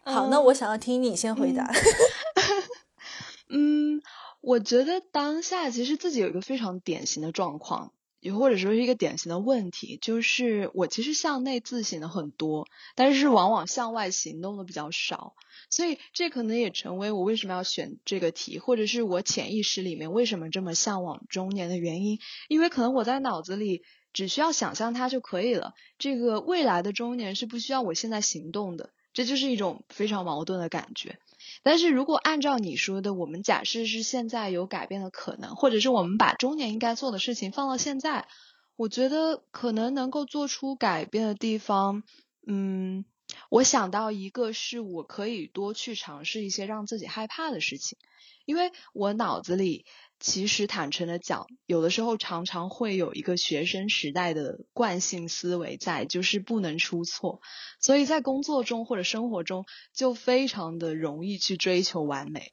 [0.03, 1.71] 好，那我想要听你先回答。
[3.49, 4.01] 嗯，
[4.41, 7.93] 我觉得当下其实自己有一个非常典型的状况。
[8.21, 15.35] 也或者说是一个典型的问题，就是我其实向内自省的很多，但是往往向外行动的比较少，
[15.71, 22.19] 所以这可能也成为我为什么要选这个题，或者是我潜意识里面为什么这么向往中年的原因，
[22.51, 31.19] 因为可能我在脑子里只需要想象它就可以了，这个未来的中年是不需要我现在行动的，这就是一种非常矛盾的感觉。
[31.63, 38.29] 但是如果按照你说的，我们假设是现在有改变的可能，或者是我们把中年应该做的事情放到现在，
[38.77, 42.03] 我觉得可能能够做出改变的地方，
[42.47, 43.05] 嗯，
[43.49, 47.99] 我想到一个是我可以多去尝试一些让自己害怕的事情，
[48.45, 49.85] 因为我脑子里。
[50.21, 57.41] 其实坦诚的讲，有的时候常常会有一个学生时代的惯性思维在，就是不能出错，
[57.81, 62.53] 所以在工作中或者生活中就非常的容易去追求完美，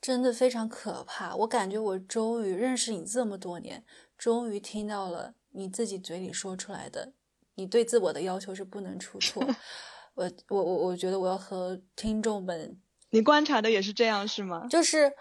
[0.00, 1.34] 真的非常可怕。
[1.34, 3.84] 我感觉我终于认识你这么多年，
[4.16, 7.12] 终于听到了你自己嘴里说出来的，
[7.56, 9.44] 你对自我的要求是不能出错。
[10.14, 12.80] 我我我我觉得我要和听众们。
[13.14, 14.66] 你观察的也是这样是吗？
[14.68, 15.12] 就是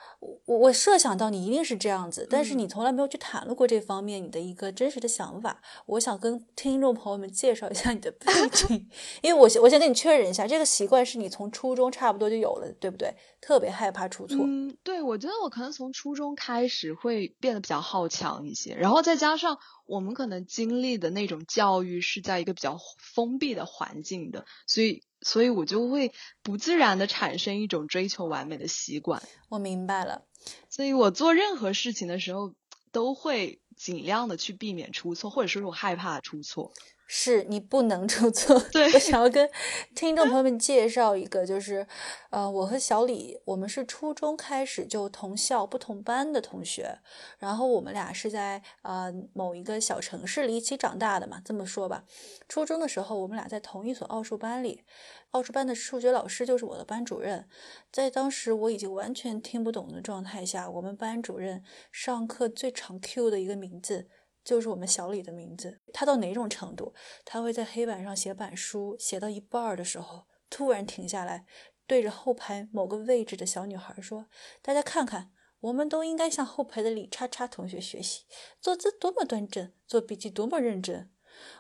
[0.46, 5.62] 我我设想到你一定是这样子，但是你从来没有去谈论过这方面你的一个真实的想法。
[5.86, 8.90] 我想跟听众朋友们介绍一下你的背景，
[9.22, 13.14] 因为我我先跟你确认一下，这个习惯是你从初中差不多就有了，对不对？
[13.46, 14.38] 特别害怕出错。
[14.40, 25.04] 嗯，对，我觉得我可能从初中开始会变得比较好强一些，然后再加上我们可能经历的那种教育是在一个比较封闭的环境的，所以。
[25.26, 29.24] 所以我就会不自然的产生一种追求完美的习惯。
[29.48, 30.26] 我明白了，
[30.70, 32.54] 所以我做任何事情的时候
[32.92, 36.74] 都会尽量的去避免出错，或者说是我害怕出错。
[37.06, 38.60] 是你不能出错。
[38.72, 39.50] 对，我想要跟
[39.94, 41.86] 听众朋友们介绍一个，就是，
[42.30, 47.00] 呃，我和小李，我们是初中开始就同校不同班的同学，
[47.38, 52.06] 然后我们俩是在呃某一个小城市里一起长大的嘛，这么说吧。
[52.48, 54.84] 初中的时候，我们俩在同一所奥数班里，
[55.32, 57.48] 奥数班的数学老师就是我的班主任。
[57.92, 64.08] 在当时我已经完全听不懂的状态下，我们班主任上课最常 Q 的一个名字。
[64.44, 66.94] 就是我们小李的名字，他到哪种程度？
[67.24, 71.46] 他会在黑板上写板书，写到一半的时候，突然停下来，
[71.88, 74.28] 对着后排某个位置的小女孩说
[74.62, 78.24] ：“大家看看，我们都应该向后排的李叉叉同学学习，
[78.60, 81.10] 坐姿多么端正，做笔记多么认真。”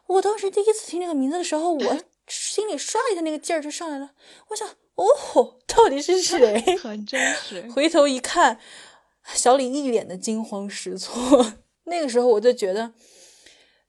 [0.05, 4.13] 我当时第一次听这个名字的时候，我 心里唰一下那个劲儿就上来了。
[4.49, 6.61] 我想，哦，到底是谁？
[6.77, 7.67] 很真实。
[7.71, 8.59] 回头一看，
[9.33, 11.62] 小李一脸的惊慌失措。
[11.85, 12.93] 那个时候我就觉得，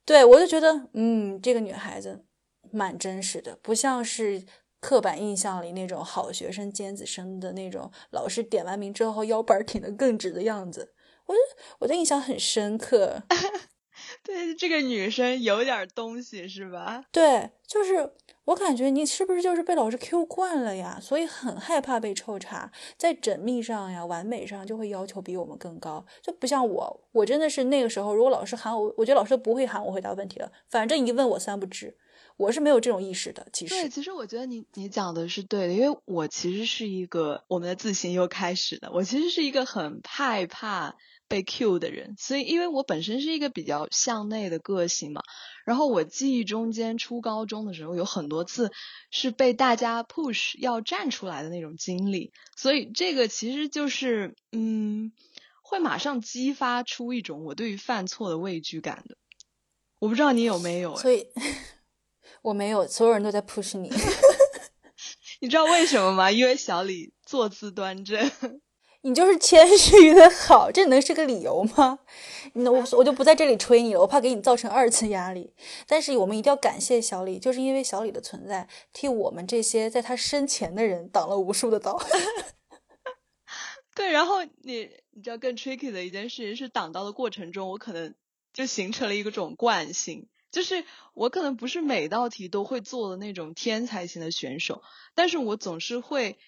[0.04, 2.24] 对我就觉得，嗯，这个女孩子
[2.70, 4.44] 蛮真实的，不像是
[4.80, 10.92] 刻板印象里那种好学生、尖子生的那种，老师点完名之后腰板挺得更直的样子。
[11.26, 11.34] 我
[11.78, 13.22] 我的印象很深刻。
[14.22, 17.04] 对，这个女生有点东西是吧？
[17.12, 18.12] 对，就是
[18.46, 20.98] 我感觉你是不是就是被老师 Q 惯了呀？
[21.00, 31.96] 所以很害怕被抽查，在缜密上呀、完美上就会要求比我们更高，就不像我，我真的是那个时候，如果老师喊我，我觉得老师都不会喊我回答问题了，反正一问我三不知。
[32.36, 33.74] 我是没有这种意识的，其实。
[33.74, 38.90] 对，其实我觉得你你讲的是对的，因为我其实是一个我们的自信又开始的。
[38.92, 40.96] 我其实是一个很害怕
[41.34, 45.20] 被 Q 的人，所以因为我本身是一个比较向内的个性嘛。
[45.64, 48.70] 然后我记忆中间初高中的时候有很多次
[49.10, 55.10] 是被大家 push 要站出来的那种经历，所以这个其实就是嗯，
[55.60, 59.16] 会马上激发出一种我对于犯错的畏惧感的。
[59.98, 60.94] 我不知道你有没有？
[60.96, 61.26] 所以。
[62.42, 63.90] 我没有，所有人都在 push 你。
[65.40, 66.30] 你知道为什么吗？
[66.30, 68.30] 因为小李坐姿端正。
[69.04, 71.98] 你就是 谦虚的好，这能是个理由吗？
[72.54, 75.52] 那我我就不在这里吹你了，我怕给你造成二次压力。
[75.86, 82.00] 但是我们一定要感谢小李，就是因为小李的存在，替我们这些在他身前的人挡了无数的刀。
[83.94, 88.14] 对，然后你你知道更 tricky 的一件事情是，挡刀的过程中，我可能
[88.52, 90.28] 就形成了一个种惯性。
[90.50, 90.84] 就是
[91.14, 94.82] 我可能不是每道题都会做的那种天才型的选手，
[95.16, 96.38] 但是我总是会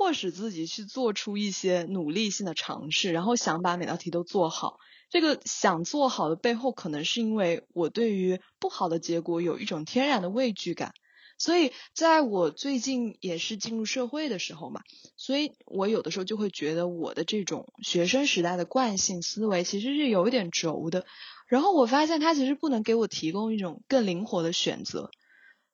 [0.00, 4.78] 迫使自己去做出一些努力性的尝试，然后想把每道题都做好。
[5.10, 10.94] 这个想做好的背后，可能是因为我对于不好的结果有一种天然的畏惧感。
[11.36, 14.80] 所以在我最近也是进入社会的时候嘛，
[15.18, 21.04] 所以我有的时候就会觉得我的这种学生时代的惯性思维其实是有一点轴的。
[21.46, 25.10] 然后我发现它其实不能给我提供一种更灵活的选择，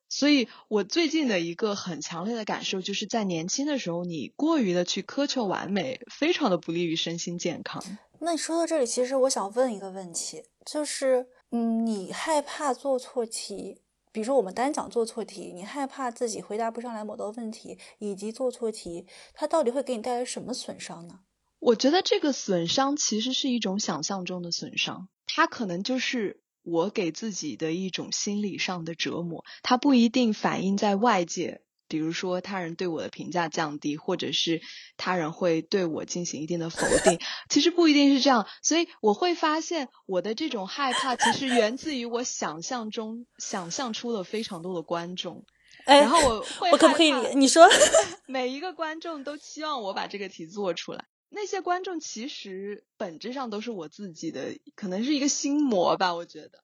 [0.09, 7.83] 所以我最近的一个很强烈的感受就是在年轻的时候，你过于的去苛求完美，非常的不利于身心健康。
[8.21, 13.83] 那你说到这里，其实我想问一个问题，就是，嗯，你害怕做错题，
[14.13, 21.21] 比如说我们单讲做错题，你害怕自己回答不上来某道问题，以及做错题，它到底会给你带来什么损伤呢？
[21.59, 25.09] 我觉得这个损伤其实是一种想象中的损伤。
[25.27, 34.61] 它可能就是我给自己的一种心理上的折磨，它不一定反映在外界，比如说他人对我的评价降低，或者是
[34.97, 38.49] 他人会对我进行一定的否定， 其实不一定是这样。
[38.63, 45.45] 所以我会发现我的这种害怕，其实源自于我想象中想象出了非常多的观众，
[45.87, 47.69] 然后我我可不可以你说
[48.27, 51.05] 每一个观众都期望我把这个题做出来。
[51.29, 56.63] 那些观众其实本质上都是我自己的，可能是一个心魔吧，我觉得。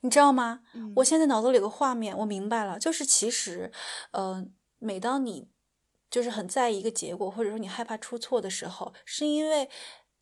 [0.00, 0.60] 你知道吗？
[0.96, 3.72] 我现在脑子里有个画面，我明白了，就是其实，
[4.12, 4.46] 呃，
[4.78, 5.48] 每当你
[6.10, 9.68] 就是很在意一个结果，或者说你害怕出错的时候，是因为。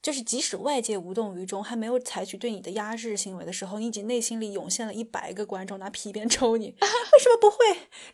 [0.02, 6.68] 就是即使外界无动于衷，还没有采取对你的压制行为的时候，你已经内心里涌现了一百个观众拿皮鞭抽你。
[6.80, 7.56] 为什么不会？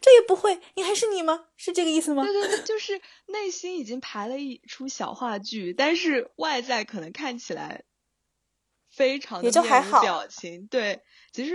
[0.00, 0.60] 这也不会？
[0.74, 1.46] 你还是你吗？
[1.56, 2.24] 是这个意思吗？
[2.24, 7.84] 对对对， 就是内心已经排了一出小话剧，但是外在可能看起来
[8.90, 10.66] 非常的面无表情。
[10.66, 11.54] 对，其实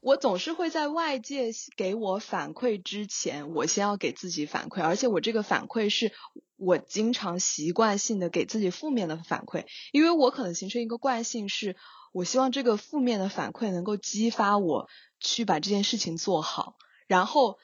[0.00, 6.12] 我总是会在外界给我反馈之前，我先要给自己反馈，而且我这个反馈是。
[6.58, 11.76] 我经常习惯性的给自己负面的反馈，因为我可能形成一个惯性，是
[12.12, 14.88] 我希望这个负面的反馈能够激发我
[15.20, 17.58] 去把这件事情做好，然后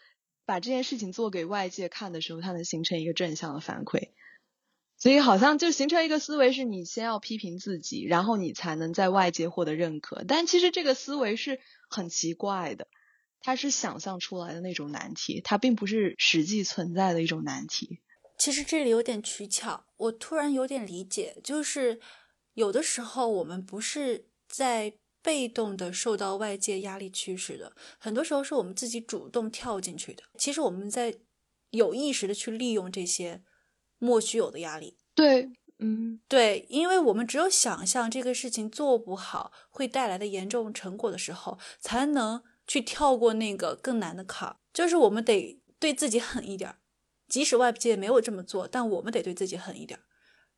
[0.47, 4.11] 把这件事情做给外界看的时候，它能形成一个正向的反馈。
[4.97, 10.25] 所以好像就形成一个思维，是你先要批评自己，然后你才能在外界获得认可。
[10.27, 11.59] 但其实这个思维是
[11.91, 12.87] 很奇怪的，
[13.41, 18.01] 它是想象出来的那种难题，它并不是实际存在的一种难题。
[18.45, 21.99] 其实这里有点取巧，我突然有点理解，就是
[22.53, 30.25] 有的时候我们不是在被动的受到外界压力驱使的，很多时候是我们自己主动跳进去的。
[30.37, 31.15] 其实我们在
[31.71, 33.43] 有意识的去利用这些
[33.99, 34.99] 莫须有的压力。
[35.15, 44.57] 对，嗯，对，因为我们只有想象这个事情做不好会带来的严重成果的时候，才能去跳过那个更难的坎儿。
[44.75, 46.77] 就是我们得对自己狠一点。
[47.29, 50.01] 即使外界没有这么做，但我们得对自己狠一点，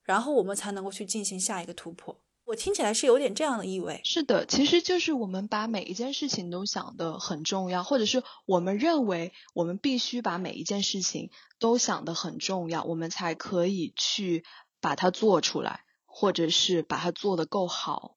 [0.02, 2.20] 然后我们才能够去进行下一个突破。
[2.44, 4.00] 我听起来是有点这样的意味。
[4.04, 14.44] 是的，其实就是我们把每一件事情都想得很重要，或者是我们认为我们必须把每一件事情都想得很重要，我们才可以去
[14.80, 18.15] 把它做出来，或者是把它做得够好。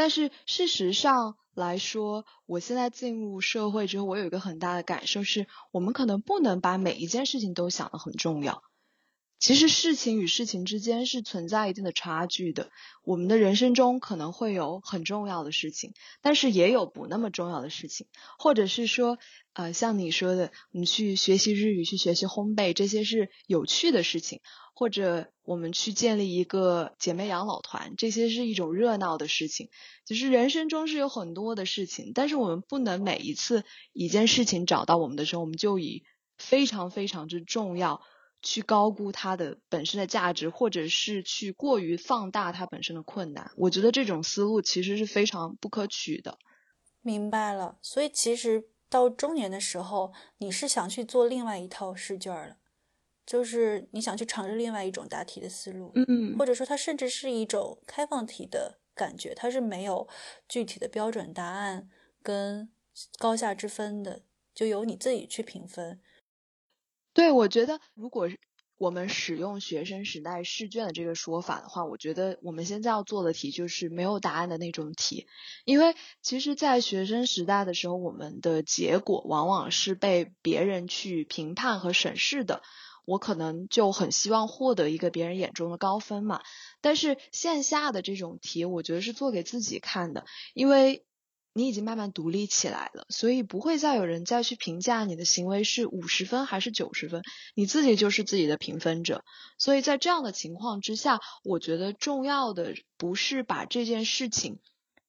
[0.00, 8.62] 但是事实上，来说，我现在进入社会之后，我有一个很大的感受是，我们可能不能把每一件事情都想得很重要。
[9.38, 12.70] 其实事情与事情之间是存在一定的差距的。
[13.04, 15.92] 我们的人生中可能会有很重要的事情，
[16.22, 18.06] 但是也有不那么重要的事情，
[18.38, 19.18] 或者是说，
[19.52, 24.38] 呃，像你说的，你去学习日语、去学习烘焙，这些是有趣的事情；
[24.80, 29.68] 或者我们去建立一个姐妹养老团，这些是一种热闹的事情。
[30.06, 36.04] 就是人生中是有很多的事情，但是我们不能每一次一件事情找到我们的时候，我们就以
[36.38, 38.00] 非常非常之重要。
[38.40, 46.38] 去高估它的本身的价值，或者是去过于放大它本身的困难，我觉得这种思路其实是非常不可取的。
[47.02, 52.56] 明白了，所以其实到中年的时候，你是想去做另外一套试卷了，
[53.30, 60.08] 就是你想去尝试另外一种答题的思路，嗯，或者说它甚至是一种开放题的感觉，它是没有
[60.48, 61.88] 具体的标准答案
[62.24, 62.68] 跟
[63.20, 64.22] 高下之分的，
[64.52, 66.00] 就由你自己去评分。
[67.12, 68.28] 对，我觉得如果
[68.78, 75.28] 我们使用学生时代试卷的这个说法的话，我觉得我们现在要做的题就是没有答案的那种题，
[75.64, 82.64] 因为其实，在学生时代的时候，我们的结果往往是被别人去评判和审视的。
[83.10, 86.42] 我可能就很希望获得一个别人眼中的高分嘛，
[86.80, 91.04] 但是线下的这种题，我觉得是做给自己看的，因为。
[91.52, 97.22] 你已经慢慢独立起来了，所以不会再有人再去评价你的行为是五十分还是九十分，
[97.56, 99.24] 你自己就是自己的评分者。
[99.58, 104.60] 所以在这样的情况之下，我觉得重要的不是把这件事情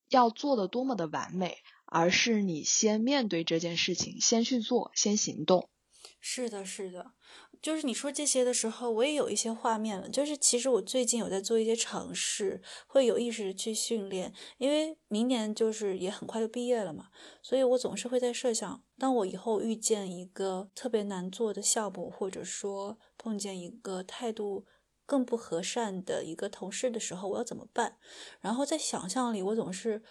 [0.09, 5.69] 要做的多么的完美，而是你先面对这件事情，先去做，先行动。
[6.19, 7.11] 是的，是的。
[7.62, 10.09] 就是你说这些的时候，我也有一些画面了。
[10.09, 14.34] 就是其实我最近有在做一些尝试，会有意识的去训练。
[14.57, 17.09] 因为明年就是也很快就毕业了嘛，
[17.43, 24.66] 所以我总是会在设想，当我以后遇见一个特别难做的项目，或者说碰见一个态度
[25.05, 27.97] 更不和善的一个同事的时候，我要怎么办？
[28.39, 30.01] 然后在想象里，我总是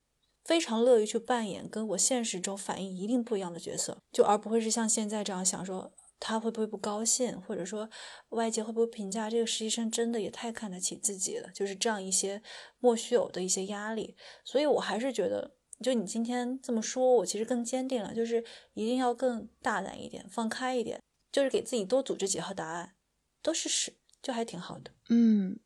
[0.45, 5.93] 非常乐于去扮演跟我现实中反应一定不一样的角色，就而不会是像现在这样想说。
[6.21, 7.89] 他会不会不高兴，或者说
[8.29, 11.51] 外界会不会评价这个实习生真的也太看得起自己了？
[11.55, 12.41] 就是这样一些
[12.79, 14.15] 莫须有的一些压力。
[14.45, 18.45] 所以我还是觉得，就你今天这么说，我其实更坚定了，就是
[18.75, 21.03] 一定要更大胆一点，放开一点，
[21.33, 22.95] 就是给自己多组织几号答案，
[23.43, 24.91] 都试试，就还挺好的。
[25.09, 25.59] 嗯，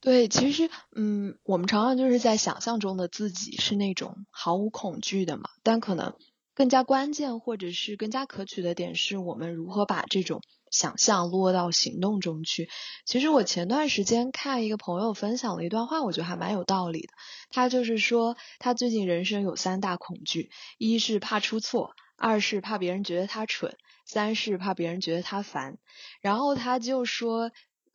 [0.00, 6.16] 对，其实，嗯，我们常常就是在想象中的自己是那种毫无恐惧的嘛，但可能。
[6.54, 12.68] 更加关键或者是更加可取的点是我们如何把这种想象落到行动中去。
[13.06, 17.08] 其实我前段时间看一个朋友分享了一段话，我觉得还蛮有道理的。
[17.48, 25.78] 他就是说，他最近人生有三大恐惧：一是怕出错，二是怕别人觉得他蠢，三是怕别人觉得他烦。
[26.20, 27.50] 然后他就说，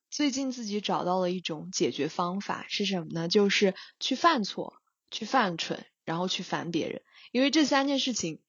[0.09, 3.27] 最近自己找到了一种解决方法是什么呢？
[3.27, 4.73] 就是去犯错，
[5.11, 8.39] 去犯蠢，然后去烦别人，因为这三件事情。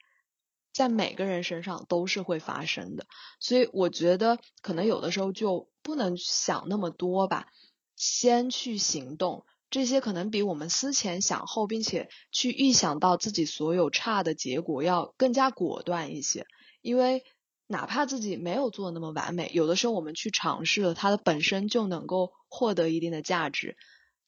[0.79, 3.09] 在每个人身上都是会发生的，
[3.41, 7.49] 所以我觉得可能有的时候就不能想那么多吧，
[7.97, 16.47] 先去行动，这些可能比我们思前想后，并且去预想到自己所有差的结果要更加果断一些。
[16.81, 17.25] 因为
[17.67, 23.77] 哪怕自己没有做那么完美，有的时候我们去尝试了，它的本身就能够获得一定的价值，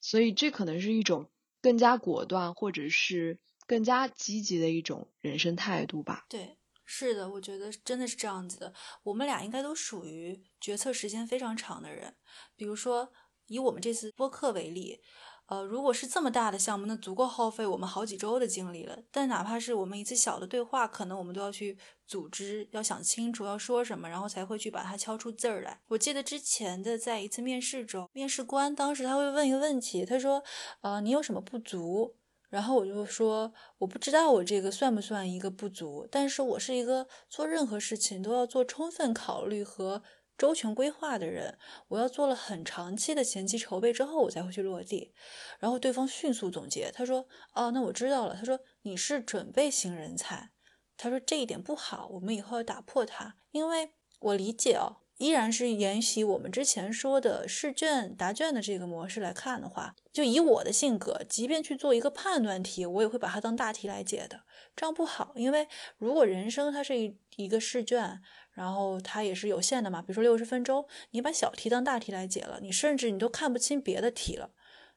[0.01, 1.31] 所以这可能是一种
[1.61, 3.39] 更加果断，或者是。
[3.71, 6.25] 更加积极的一种人生态度吧。
[6.27, 8.73] 对，是的，我觉得真的是这样子的。
[9.03, 12.13] 我们俩应该都属于决策时间非常长的人。
[12.57, 13.13] 比如说，
[13.47, 14.99] 以我们这次播客为例。
[15.45, 18.97] 呃，如果是这么大的项目，那足够耗费我们好几周的精力了。
[19.09, 25.81] 但哪怕是我们一次小的对话，可能我们都要去组织，要想清楚要说什么，然后才会去把它敲出字儿来。
[25.87, 30.43] 我记得之前的在一次面试中，面试官当时他会问一个问题，他说
[30.83, 32.17] ：“呃，你有什么不足？”
[32.51, 40.03] 然后我就说，我不知道我这个算不算一个不足，但是我是一个做任何事情都要做充分考虑和
[40.37, 41.57] 周全规划的人。
[41.87, 45.13] 我要做了很长期的前期筹备之后，我才会去落地。
[45.59, 47.25] 然后对方迅速总结，他说
[47.55, 50.51] ：“哦，那我知道了。”他说：“你是准备型人才。”
[50.97, 53.37] 他说这一点不好，我们以后要打破它。
[53.51, 55.00] 因为我理解哦。
[55.21, 64.41] 依然是沿袭我们之前说的试卷答卷的这个模式来看的话，就以我的性格，即便去做一个判断题，我也会把它当大题来解的。
[64.75, 65.67] 这样不好，因为
[65.99, 68.19] 如果人生它是一一个试卷，
[68.53, 74.49] 然后它也是有限的嘛，比如说六十分钟，你把小题当大题来解了，你甚至你都看不清别的题了，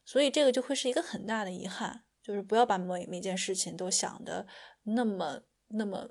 [0.07, 2.05] 所以这个就会是一个很大的遗憾。
[2.23, 4.47] 就是不要把每每件事情都想的
[4.85, 6.09] 那么那么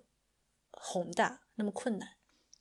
[0.71, 2.07] 宏大，那么困难。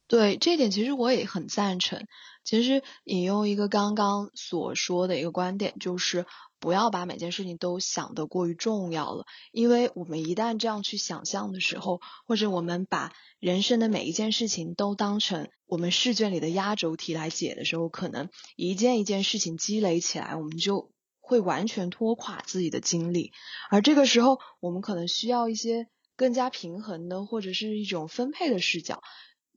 [0.07, 2.07] 对这点，其实我也很赞成。
[2.45, 6.27] 其实引用一个刚刚所说的一个观点，就是
[6.59, 20.91] 不要把每件事情都想得过于重要了，因为我们一旦这样去想象的时候，或者我们把人生的每一件事情都当成我们试卷里的压轴题来解的时候，可能一件一件事情积累起来，我们就
[21.21, 23.31] 会完全拖垮自己的精力。
[23.71, 25.87] 而这个时候，我们可能需要一些
[26.17, 29.01] 更加平衡的，或者是一种分配的视角。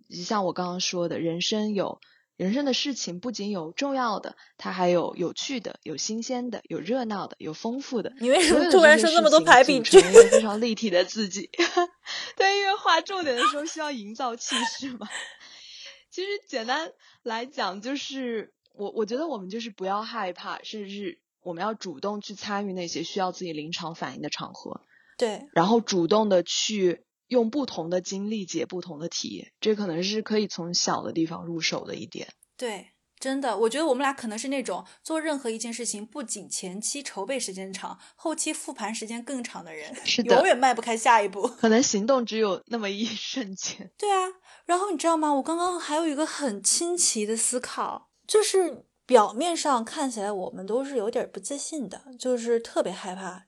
[0.10, 2.00] 像我刚刚说的，人生有。
[2.38, 8.12] 人生的事情不仅有重要的，它还有有趣的、有新鲜的、有热闹的、有丰富的。
[8.20, 10.00] 你为什么突然说这么多排比句？
[10.00, 11.50] 一个非常立体的自己。
[12.36, 15.08] 对，因为画重点的时候需要营造气势嘛。
[16.12, 16.92] 其实简单
[17.24, 24.82] 来讲，就是我我觉得我们就是不要害怕，甚至我们要主动去参与那些需要自己临场反应的场合。
[25.18, 25.48] 对。
[25.54, 27.06] 然后主动的去。
[27.28, 32.34] 用不同的经历解不同的题，这可能是可以从小的地方入手的一点。
[32.58, 41.48] 对，真的，我觉得我们俩可能是那种做任何一件事情，不仅前期筹备时间长，后期复盘时间更长的人，是的，永远迈不开下一步。
[41.48, 43.92] 可能行动只有那么一瞬间。
[43.98, 44.28] 对啊，
[44.66, 45.34] 然后你知道吗？
[45.34, 53.48] 我刚刚还有一个很清奇的思考，就是表面上看起来我们都是有点不自信的，就是特别害怕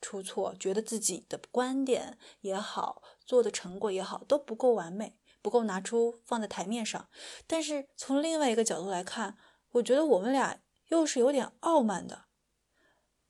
[0.00, 3.02] 出错，觉得自己的观点也好。
[3.24, 7.08] 做的成果也好，都不够完美，不够拿出放在台面上。
[7.46, 9.36] 但是从另外一个角度来看，
[9.72, 12.24] 我觉得我们俩又是有点傲慢的。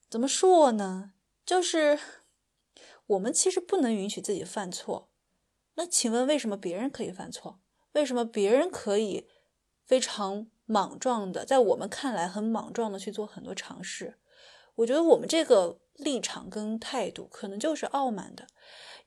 [0.09, 1.13] 怎么说呢？
[1.47, 1.99] 就是
[3.07, 5.11] 我们其实不能允许自己犯错。
[5.75, 7.61] 那请问为什么别人可以犯错？
[7.93, 9.29] 为什么别人可以
[9.85, 14.19] 非常莽撞的，在我们看来很莽撞的去做很多尝试？
[14.77, 18.47] 我觉得我们这个立场跟态度可能就是傲慢的。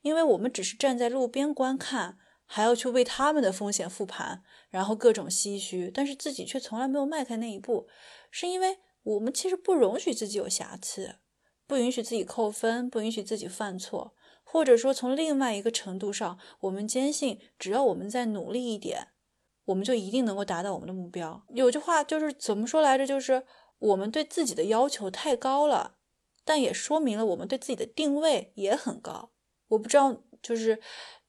[0.08, 7.86] 因为我们只是站在路边观看，还要去为他们的风险复盘，然后各种唏嘘，但是自己却从来没有迈开那一步，
[8.30, 11.16] 是因为我们其实不容许自己有瑕疵，
[11.66, 19.08] 不允许自己扣分，不允许自己犯错，或者说从另外一个程度上，我们坚信只要我们再努力一点，
[19.66, 21.44] 我们就一定能够达到我们的目标。
[21.50, 23.06] 有句话就是怎么说来着？
[23.06, 23.44] 就是
[23.78, 25.96] 我们对自己的要求太高了，
[26.46, 29.32] 但也说明了我们对自己的定位也很高。
[29.68, 30.78] 我不知道，就是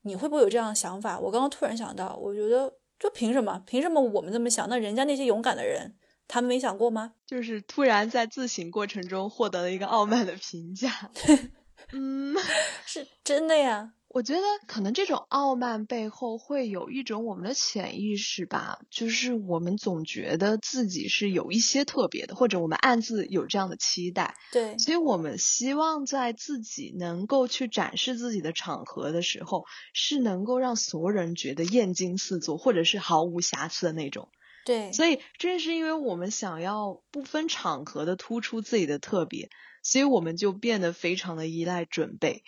[0.01, 1.19] 你会不会有这样的想法？
[1.19, 3.61] 我刚刚突然想到，我觉得，就凭什么？
[3.65, 4.67] 凭什么我们这么想？
[4.69, 5.95] 那人家那些勇敢的人，
[6.27, 7.13] 他们没想过吗？
[7.25, 11.11] 就是突然在自省过程中获得了一个傲慢的评价。
[11.93, 12.35] 嗯，
[12.85, 13.93] 是真的呀。
[14.11, 24.35] 我觉得可能这种傲慢背后会有一种我们的潜意识吧，就是我们总觉得自己是有一些特别的，或者我们暗自有这样的期待。
[24.51, 34.29] 对，所以我们希望在自己能够去展示自己的场合的时候，是能够让所有人觉得艳惊四座，或者是毫无瑕疵的那种。
[34.65, 39.51] 对，所以正是因为我们想要不分场合的突出自己的特别，
[39.83, 42.43] 所以我们就变得非常的依赖准备，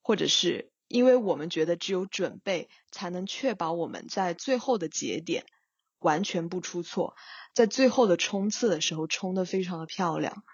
[0.00, 0.70] 或者是。
[0.88, 5.44] 因为我们觉得只有准备才能确保我们在最后的节点
[5.98, 7.16] 完全不出错，
[7.54, 10.44] 在最后的冲刺的时候冲得非常的漂亮。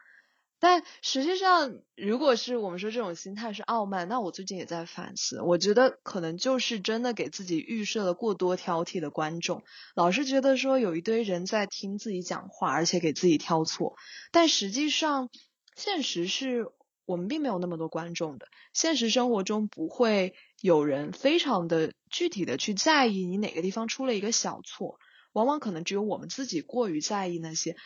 [0.59, 9.65] 但实际上，如果是我们说这种心态是傲慢，那我最近也在反思，我觉得可能就是真的给自己预设了过多挑剔的观众，
[9.95, 13.97] 老是觉得说有一堆人在听自己讲话，而且给自己挑错。
[14.31, 15.29] 但实际上，
[15.77, 16.73] 现实是。
[17.05, 24.99] 我们并没有那么多观众的，现实生活中不会有人非常的具体的去在意你哪个地方出了一个小错，
[25.33, 27.77] 往往可能只有我们自己过于在意那些。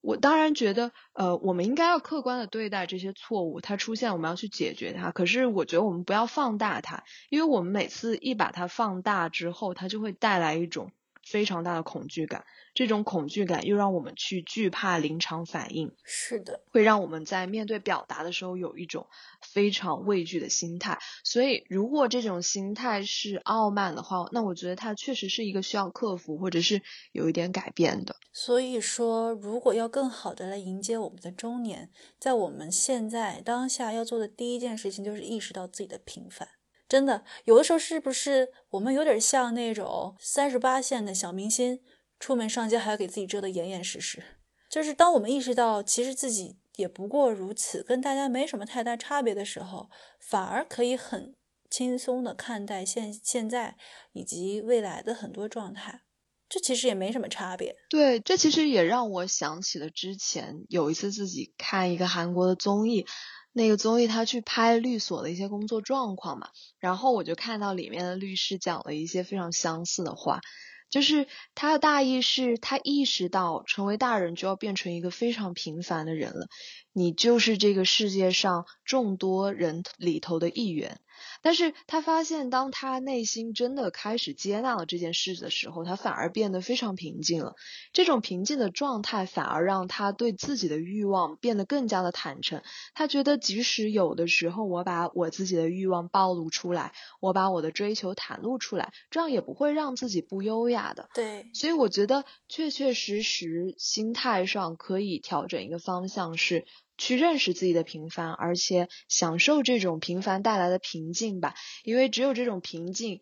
[0.00, 5.12] 我当然觉得，呃，我们应该要客观的对待这些错误，它出现我们要去解决它。
[5.12, 10.90] 可是我觉得我们不要放大它，因为我们每次一把它放大之后，它就会带来一种。
[11.24, 12.44] 非常大的恐惧感，
[12.74, 19.06] 这种恐惧感又让我们去惧怕临场反应，是的，会让我们在面对表达的时候有一种
[19.40, 20.98] 非常畏惧的心态。
[21.24, 28.16] 所以，如果这种心态是傲慢的话，那我觉得它确实是一个需要克服或者是有一点改变的。
[28.32, 36.48] 所以说，如果要更好的来迎接我们的中年，在我们现在当下要做的第一件事情，就是意识到自己的平凡。
[36.92, 41.80] 真的，有的时候是不是我们有点像那种三十八线的小明星，
[42.20, 44.22] 出门上街还要给自己遮得严严实实？
[44.68, 49.88] 就是当我们意识到其实自己也不过如此，跟大家没什么太大差别的时候，
[50.20, 51.34] 反而可以很
[51.70, 53.78] 轻松的看待现现在
[54.12, 56.02] 以及未来的很多状态。
[56.46, 57.74] 这其实也没什么差别。
[57.88, 63.06] 对，这其实也让我想起了之前有一次自己看一个韩国的综艺。
[63.52, 66.48] 那个综艺，他去拍律所的一些工作状况嘛，
[66.78, 70.40] 然后我就看到里面的律师讲了一些非常相似的话，
[70.88, 76.48] 就是他的大意是他意识到成为大人就要变成一个非常平凡的人了，
[76.92, 81.00] 你就是这个世界上众多人里头的一员。
[81.42, 87.54] 但是他发现，当他内心真的开始接纳了这件事的时候，他反而变得非常平静了。
[87.92, 92.62] 这种平静的状态，反而让他对自己的欲望变得更加的坦诚。
[92.94, 101.08] 他觉得，即使有的时候我把我自己的欲望暴露出来，我把我的追求袒露出来，这样也不会让自己不优雅的。
[101.14, 106.64] 对，所以我觉得，确确实实心态上可以调整一个方向是。
[106.98, 111.54] 去认识自己的平凡，而且享受这种平凡带来的平静吧。
[111.84, 113.20] 因为只有这种平静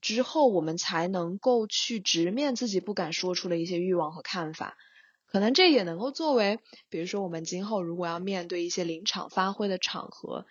[0.00, 4.76] 之后，我们才能够去直面自己不敢说出的一些欲望和看法。
[5.26, 6.58] 可能这也能够作为，
[6.90, 10.44] 比如说我们今后如果要面对一些临场发挥的场合，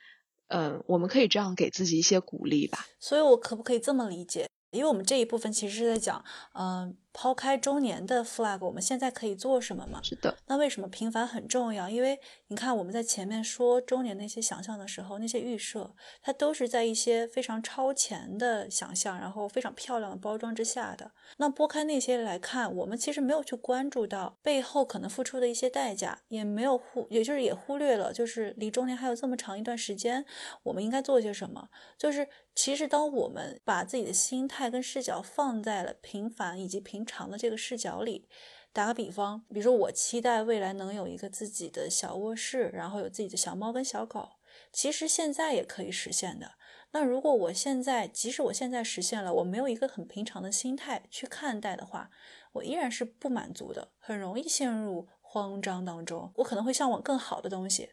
[0.47, 2.85] 嗯，我们可以这样给自己一些鼓励吧。
[2.99, 4.49] 所以，我可不可以这么理解？
[4.71, 6.97] 因为我们这一部分其实是在讲，嗯。
[7.13, 9.99] 抛开中年的 flag，我们现在可以做什么吗？
[10.01, 10.37] 是的。
[10.47, 11.89] 那为什么平凡很重要？
[11.89, 21.11] 因为你看我们在前面说中年那些想象的时候，那些预设，它都是在一些非常超前的想象，然后非常漂亮的包装之下的。
[21.37, 30.25] 那拨开那些来看，我们其实没有去关注到背后可能付出的一些代价，也没有忽，也就是也忽略了，就是离中年还有这么长一段时间，
[30.63, 31.67] 我们应该做些什么？
[31.97, 37.00] 就是其实当我们把自己的心态跟视角放在了平凡以及平。
[37.01, 38.27] 平常的这个视角里，
[38.71, 44.29] 打个比方，比如说我期待未来能有一个自己的小卧室，然后有自己的小猫跟小狗，
[44.71, 46.51] 其实现在也可以实现的。
[46.91, 52.11] 那如果我现在，即使我现在实现了，我没有一个很平常的心态去看待的话，
[52.51, 56.31] 我依然是不满足的，很容易陷入慌张当中。
[56.35, 57.89] 我可能会向往更好的东西，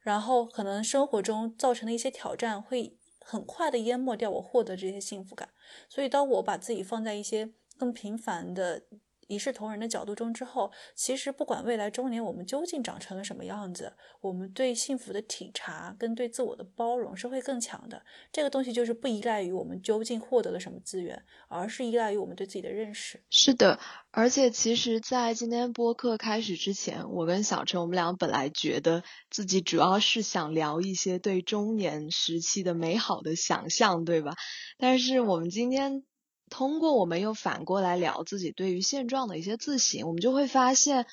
[0.00, 5.48] 然后可能生活中造成的一些挑战会很快的淹没掉我获得这些幸福感。
[5.88, 8.82] 所以，当我把自己放在一些更平凡的
[9.28, 18.04] 一视同仁的角度中之后，其实不管未来中年我们究竟长成了什么样子，我们对幸福的体察跟对自我的包容是会更强的。
[18.30, 23.20] 这个东西就是不依赖于我们究竟获得了什么资源，而是依赖于我们对自己的认识。
[23.28, 23.80] 是的，
[24.12, 34.36] 而且其实，在今天播客开始之前，我跟小陈我们俩本来觉得自己主要是想聊一些对中年时期的美好的想象，对吧？
[34.78, 36.04] 但是我们今天。
[36.48, 41.06] 通过我们又反过来聊自己对于现状的一些自省，我们就会发现，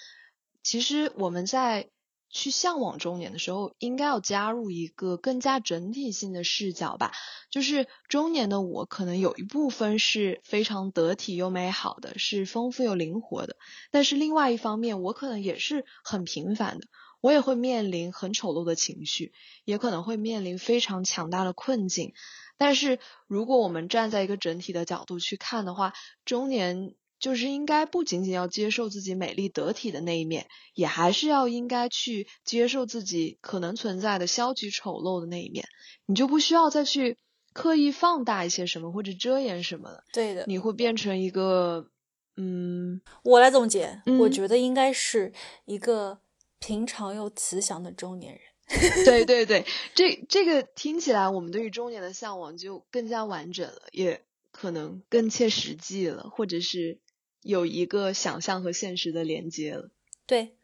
[0.61, 1.89] 其实我们在
[2.29, 7.11] 去向往中年的时候，应该要加入一个更加整体性的视角吧。
[7.51, 13.55] 就是中年的我，可能有一部分是非常得体又美好的，是丰富又灵活的；
[13.91, 16.87] 但是另外一方面，我可能也是很平凡的，
[17.21, 19.31] 我也会面临很丑陋的情绪，
[19.63, 22.13] 也可能会面临非常强大的困境。
[22.57, 25.93] 但是，如果我们站在一个整体的角度去看的话，
[26.23, 35.65] 中年就是应该不仅仅要接受自己美丽得体的那一面，也还是要应该去接受自己可能存在的消极丑陋的那一面。
[36.05, 37.17] 你就不需要再去
[37.53, 40.03] 刻意放大一些什么或者遮掩什么了。
[40.11, 41.89] 对的，你会变成一个，
[42.35, 45.31] 嗯，我来总结，我觉得应该是
[45.65, 46.19] 一个
[46.59, 48.41] 平常又慈祥的中年人。
[49.05, 49.65] 对对对，
[49.95, 56.99] 这这个听起来，我们对于中年的向往就更加完整了，也可能更切实际了，或者是
[57.41, 59.89] 有一个想象和现实的连接了。
[60.25, 60.55] 对，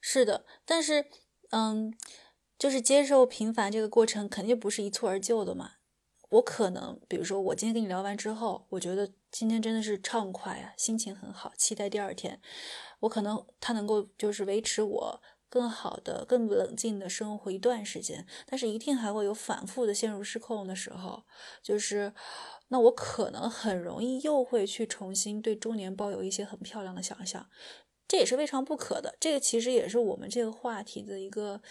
[0.00, 1.06] 是的，但是，
[1.50, 1.94] 嗯，
[2.58, 5.72] 就是接受平凡这个过程，肯定不是一蹴而就的嘛。
[6.30, 12.40] 我可能，比如说，我今天跟你聊完之后，我觉得今天真的是畅快啊，心情很好，期待第二天。
[13.00, 15.22] 我可能他能够就是维持我。
[15.56, 21.24] 更好的、更冷静的生活一段时间，但是一定还会有反复的陷入失控的时候。
[21.62, 22.12] 就是，
[22.68, 27.48] 那我可能很容易又会去重新对中年抱有一些很漂亮的想象，
[28.06, 29.16] 这也是未尝不可的。
[29.18, 31.62] 这个其实也是我们这个话题的一个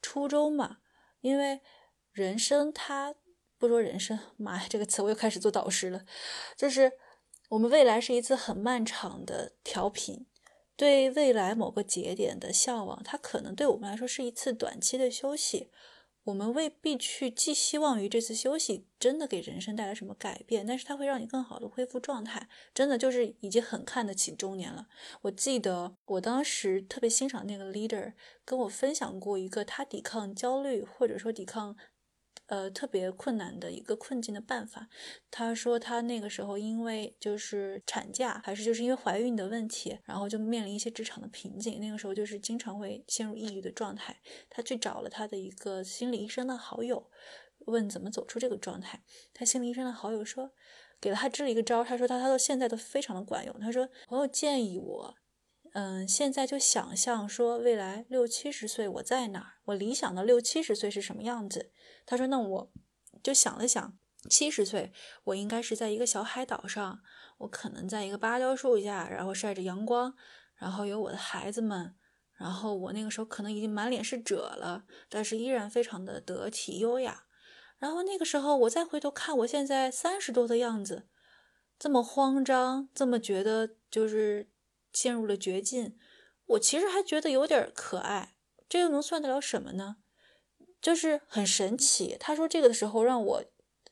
[0.00, 0.78] 初衷嘛。
[1.20, 1.60] 因为
[2.12, 3.14] 人生它
[3.58, 6.06] 不说人生，妈呀，这个词我又开始做导师了。
[6.56, 6.92] 就是
[7.50, 10.26] 我们未来是一次很漫长的调频。
[10.76, 15.70] 对未来某个节点的向往，它可能对我们来说是一次短期的休息。
[16.24, 22.48] 我们未必去寄希望于这次休息真的给人生带来什么改变，但是它会让你更好的恢复状态。
[22.72, 24.86] 真的就是已经很看得起中年了。
[25.22, 28.12] 我记得我当时特别欣赏那个 leader，
[28.44, 31.76] 跟我分享过一个他抵抗焦虑或者说抵抗。
[32.52, 34.86] 呃特别困难的一个困境的办法。
[35.30, 41.80] 他说他那个时候因为就是产假，还是就是因为怀孕的问题，然后就面临一些职场的瓶颈。
[41.80, 44.20] 那个时候就是经常会陷入抑郁的状态。
[44.50, 47.10] 他去找了他的一个心理医生的好友，
[47.64, 49.02] 问怎么走出这个状态。
[49.32, 50.52] 他心理医生的好友说，
[51.00, 51.82] 给了他支了一个招。
[51.82, 53.58] 他说他他到现在都非常的管用。
[53.58, 55.14] 他说朋友建议我。
[55.74, 59.52] 嗯，现在就想象说未来六七十岁我在哪儿？
[59.64, 61.72] 我理想的六七十岁是什么样子？
[62.04, 62.72] 他说：“那我
[63.22, 63.96] 就想了想，
[64.28, 64.92] 七十岁
[65.24, 67.00] 我应该是在一个小海岛上，
[67.38, 70.14] 我可能在一个芭蕉树下，然后晒着阳光，
[70.56, 71.94] 然后有我的孩子们，
[72.36, 77.24] 然后我那个时候可能已经满脸是褶了，但是依然非常的得体优雅。
[77.78, 81.08] 然后那个时候我再回头看我现在三十多的样子，
[81.78, 84.50] 这么慌张，这么觉得就是。”
[84.92, 85.98] 陷入了绝境，
[86.46, 88.36] 我其实还觉得有点可爱，
[88.68, 89.96] 这又能算得了什么呢？
[90.80, 92.16] 就是很神奇。
[92.18, 93.44] 他说这个的时候，让我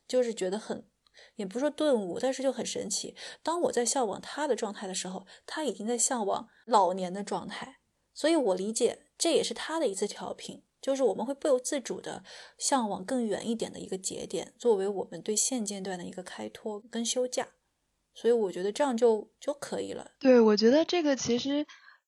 [0.07, 0.85] 就是觉得很，
[1.35, 3.15] 也不说顿悟，但是就很神奇。
[3.41, 7.79] 当我在向往他的状态的时候，他已经在向往老年的状态。
[8.13, 12.23] 所以我理解，这也是他的一次调频，就是我们会不由自主的
[12.57, 17.47] 向往更远一点的一个节点，作为我们对现阶段的一个开脱跟休假。
[18.21, 20.11] 所以我觉得这样就就可以了。
[20.19, 21.65] 对，我觉得这个其实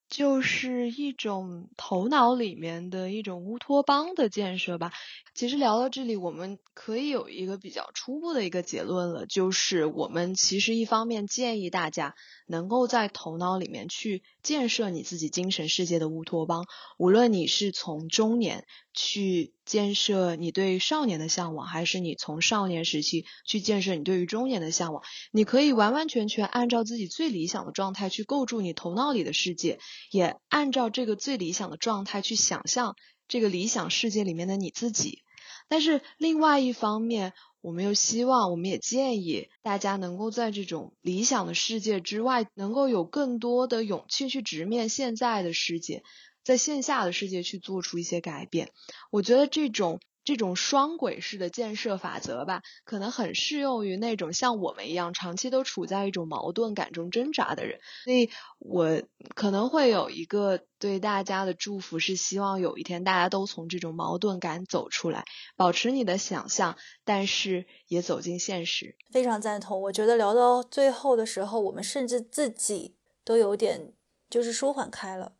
[0.08, 4.92] 就是一种头脑里面的一种乌托邦的建设吧。
[5.34, 12.14] 其实聊到这里，我们可以有一个比较初步的一个结论了，就是我们其实一方面建议大家
[12.46, 16.68] 能够在头脑里面去建设你自己精神世界的乌托邦，
[17.00, 29.80] 无论你是从中年去建设你对少年的向往，还是你从少年时期去建设你对于中年的向往，你可以完完全全按照自己最理想的状态去构筑你头脑里的世界，
[30.12, 32.96] 也按照这个最理想的状态去想象
[33.28, 35.24] 这个理想世界里面的你自己。
[35.70, 46.04] 但是另外一方面，我们又希望，我们也建议大家能够在这种理想的世界之外，能够有更多的勇气去直面现在的世界，
[46.44, 48.72] 在线下的世界去做出一些改变。
[49.12, 50.00] 我觉得这种。
[50.26, 57.82] 这种双轨式的建设法则吧，可能很适用于那种像我们一样长期都处在一种矛盾感中挣扎的人。
[58.06, 59.02] 所以我
[59.36, 65.26] 可能会有一个对大家的祝福，是希望有一天大家都从这种矛盾感走出来，
[65.58, 68.96] 保持你的想象，但是也走进现实。
[69.12, 69.82] 非常赞同。
[69.82, 73.92] 我觉得聊到最后的时候，我们甚至自己都有点
[74.30, 75.34] 就是舒缓开了，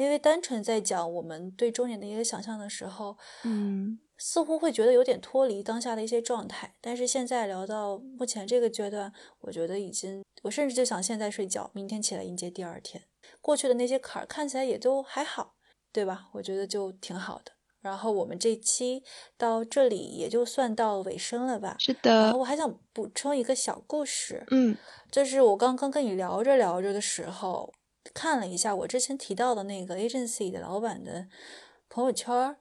[0.00, 3.98] 因为单纯在讲我们对中年的一个想象的时候，嗯。
[4.22, 13.02] 似乎会觉得有点脱离当下的一些状态，但是现在聊到目前这个阶段，我觉得已经，我甚至就想现在睡觉，明天起来迎接第二天。
[13.40, 15.54] 过去的那些坎儿看起来也都还好，
[15.90, 16.28] 对吧？
[16.34, 17.52] 我觉得就挺好的。
[17.80, 19.02] 然后我们这期
[19.38, 21.76] 到这里也就算到尾声了吧？
[21.78, 22.24] 是的。
[22.24, 24.76] 然后我还想补充一个小故事，嗯，
[25.10, 27.72] 就是我刚刚跟你聊着聊着的时候，
[28.14, 31.28] 看了一下我之前提到的那个 agency 的老板的
[31.88, 32.56] 朋友圈。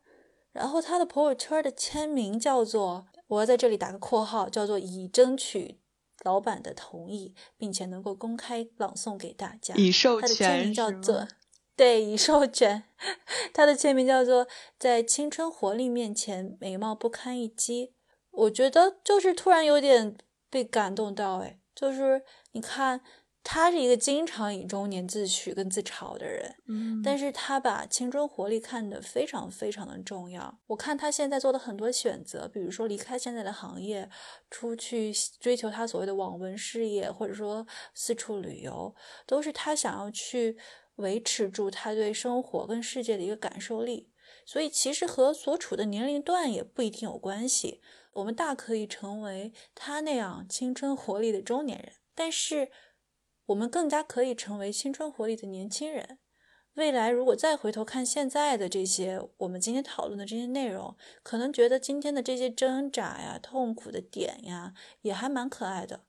[0.51, 5.79] 然后他的朋友圈的签名叫做，我要在这里打个括号，叫做已争取
[6.23, 9.75] 老板的同意，并且能够公开朗诵给大家。
[9.75, 11.27] 已授权他的签名叫做，
[11.75, 12.83] 对，已授权。
[13.53, 14.47] 他的签名叫做，
[14.79, 17.93] 在青春活力面前，美貌不堪一击。
[18.31, 20.17] 我觉得就是突然有点
[20.49, 22.23] 被感动到，哎，就是
[22.53, 23.01] 你看。
[23.51, 30.59] 他是一个经常以中年自诩跟自嘲的人，嗯，但是他把青春活力看得非常非常的重要。
[30.67, 34.07] 我看他现在做的很多选择，比如说离开现在的行业，
[34.51, 38.93] 出去追求他所谓的网文事业，或者说四处旅游，
[39.25, 40.55] 都是他想要去
[40.97, 44.11] 维持住他对生活跟世界的一个感受力。
[44.45, 47.81] 所以其实和所处的年龄段也不一定有关系，
[48.13, 52.69] 我们大可以成为他那样青春活力的中年人，但是。
[53.49, 56.19] 我们更加可以成为青春活力的年轻人。
[56.75, 66.01] 未来如果再回头看现在的这些，我们今天讨论的这些内容，可能觉得今天的这些挣扎呀、痛苦的点呀，也还蛮可爱的。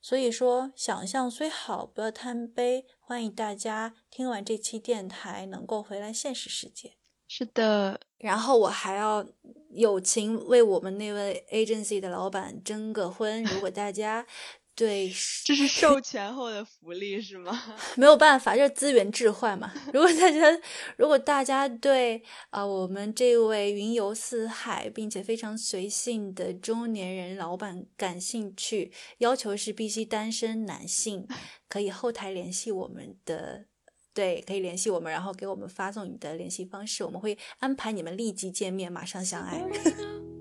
[0.00, 2.84] 所以说，想象虽好，不要贪杯。
[2.98, 6.94] 欢迎大家听完这期电台，能够回来现实世界。
[7.28, 9.24] 是的，然后我还要
[9.70, 13.44] 友情为我们那位 agency 的老板征个婚。
[13.44, 14.26] 如果大家。
[14.74, 15.12] 对，
[15.44, 17.62] 这是授权后的福利是吗？
[17.94, 19.70] 没有办法，这是资源置换嘛。
[19.92, 20.60] 如果大家，
[20.96, 31.28] 如果大家对啊我们这位云游四海并且非常随性的中年人老板感兴趣，要求是必须单身男性，
[31.68, 33.66] 可以后台联系我们的，
[34.14, 39.62] 对，可以联系我们，然后给我们发送你的联系方式，我们会安排你们立即见面，马上相爱。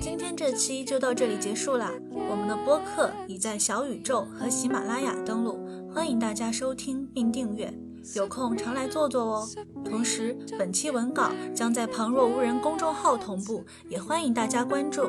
[0.00, 1.92] 今天这期就到这里结束啦。
[2.10, 5.58] 我们的播客已在小宇宙和喜马拉雅登录，
[5.94, 7.72] 欢迎大家收听并订阅。
[8.14, 9.48] 有空常来坐坐哦。
[9.84, 15.02] 同时，本期文稿将在旁若无人公众号同步，也欢迎大家关注。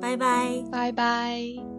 [0.00, 1.73] 拜拜，拜拜。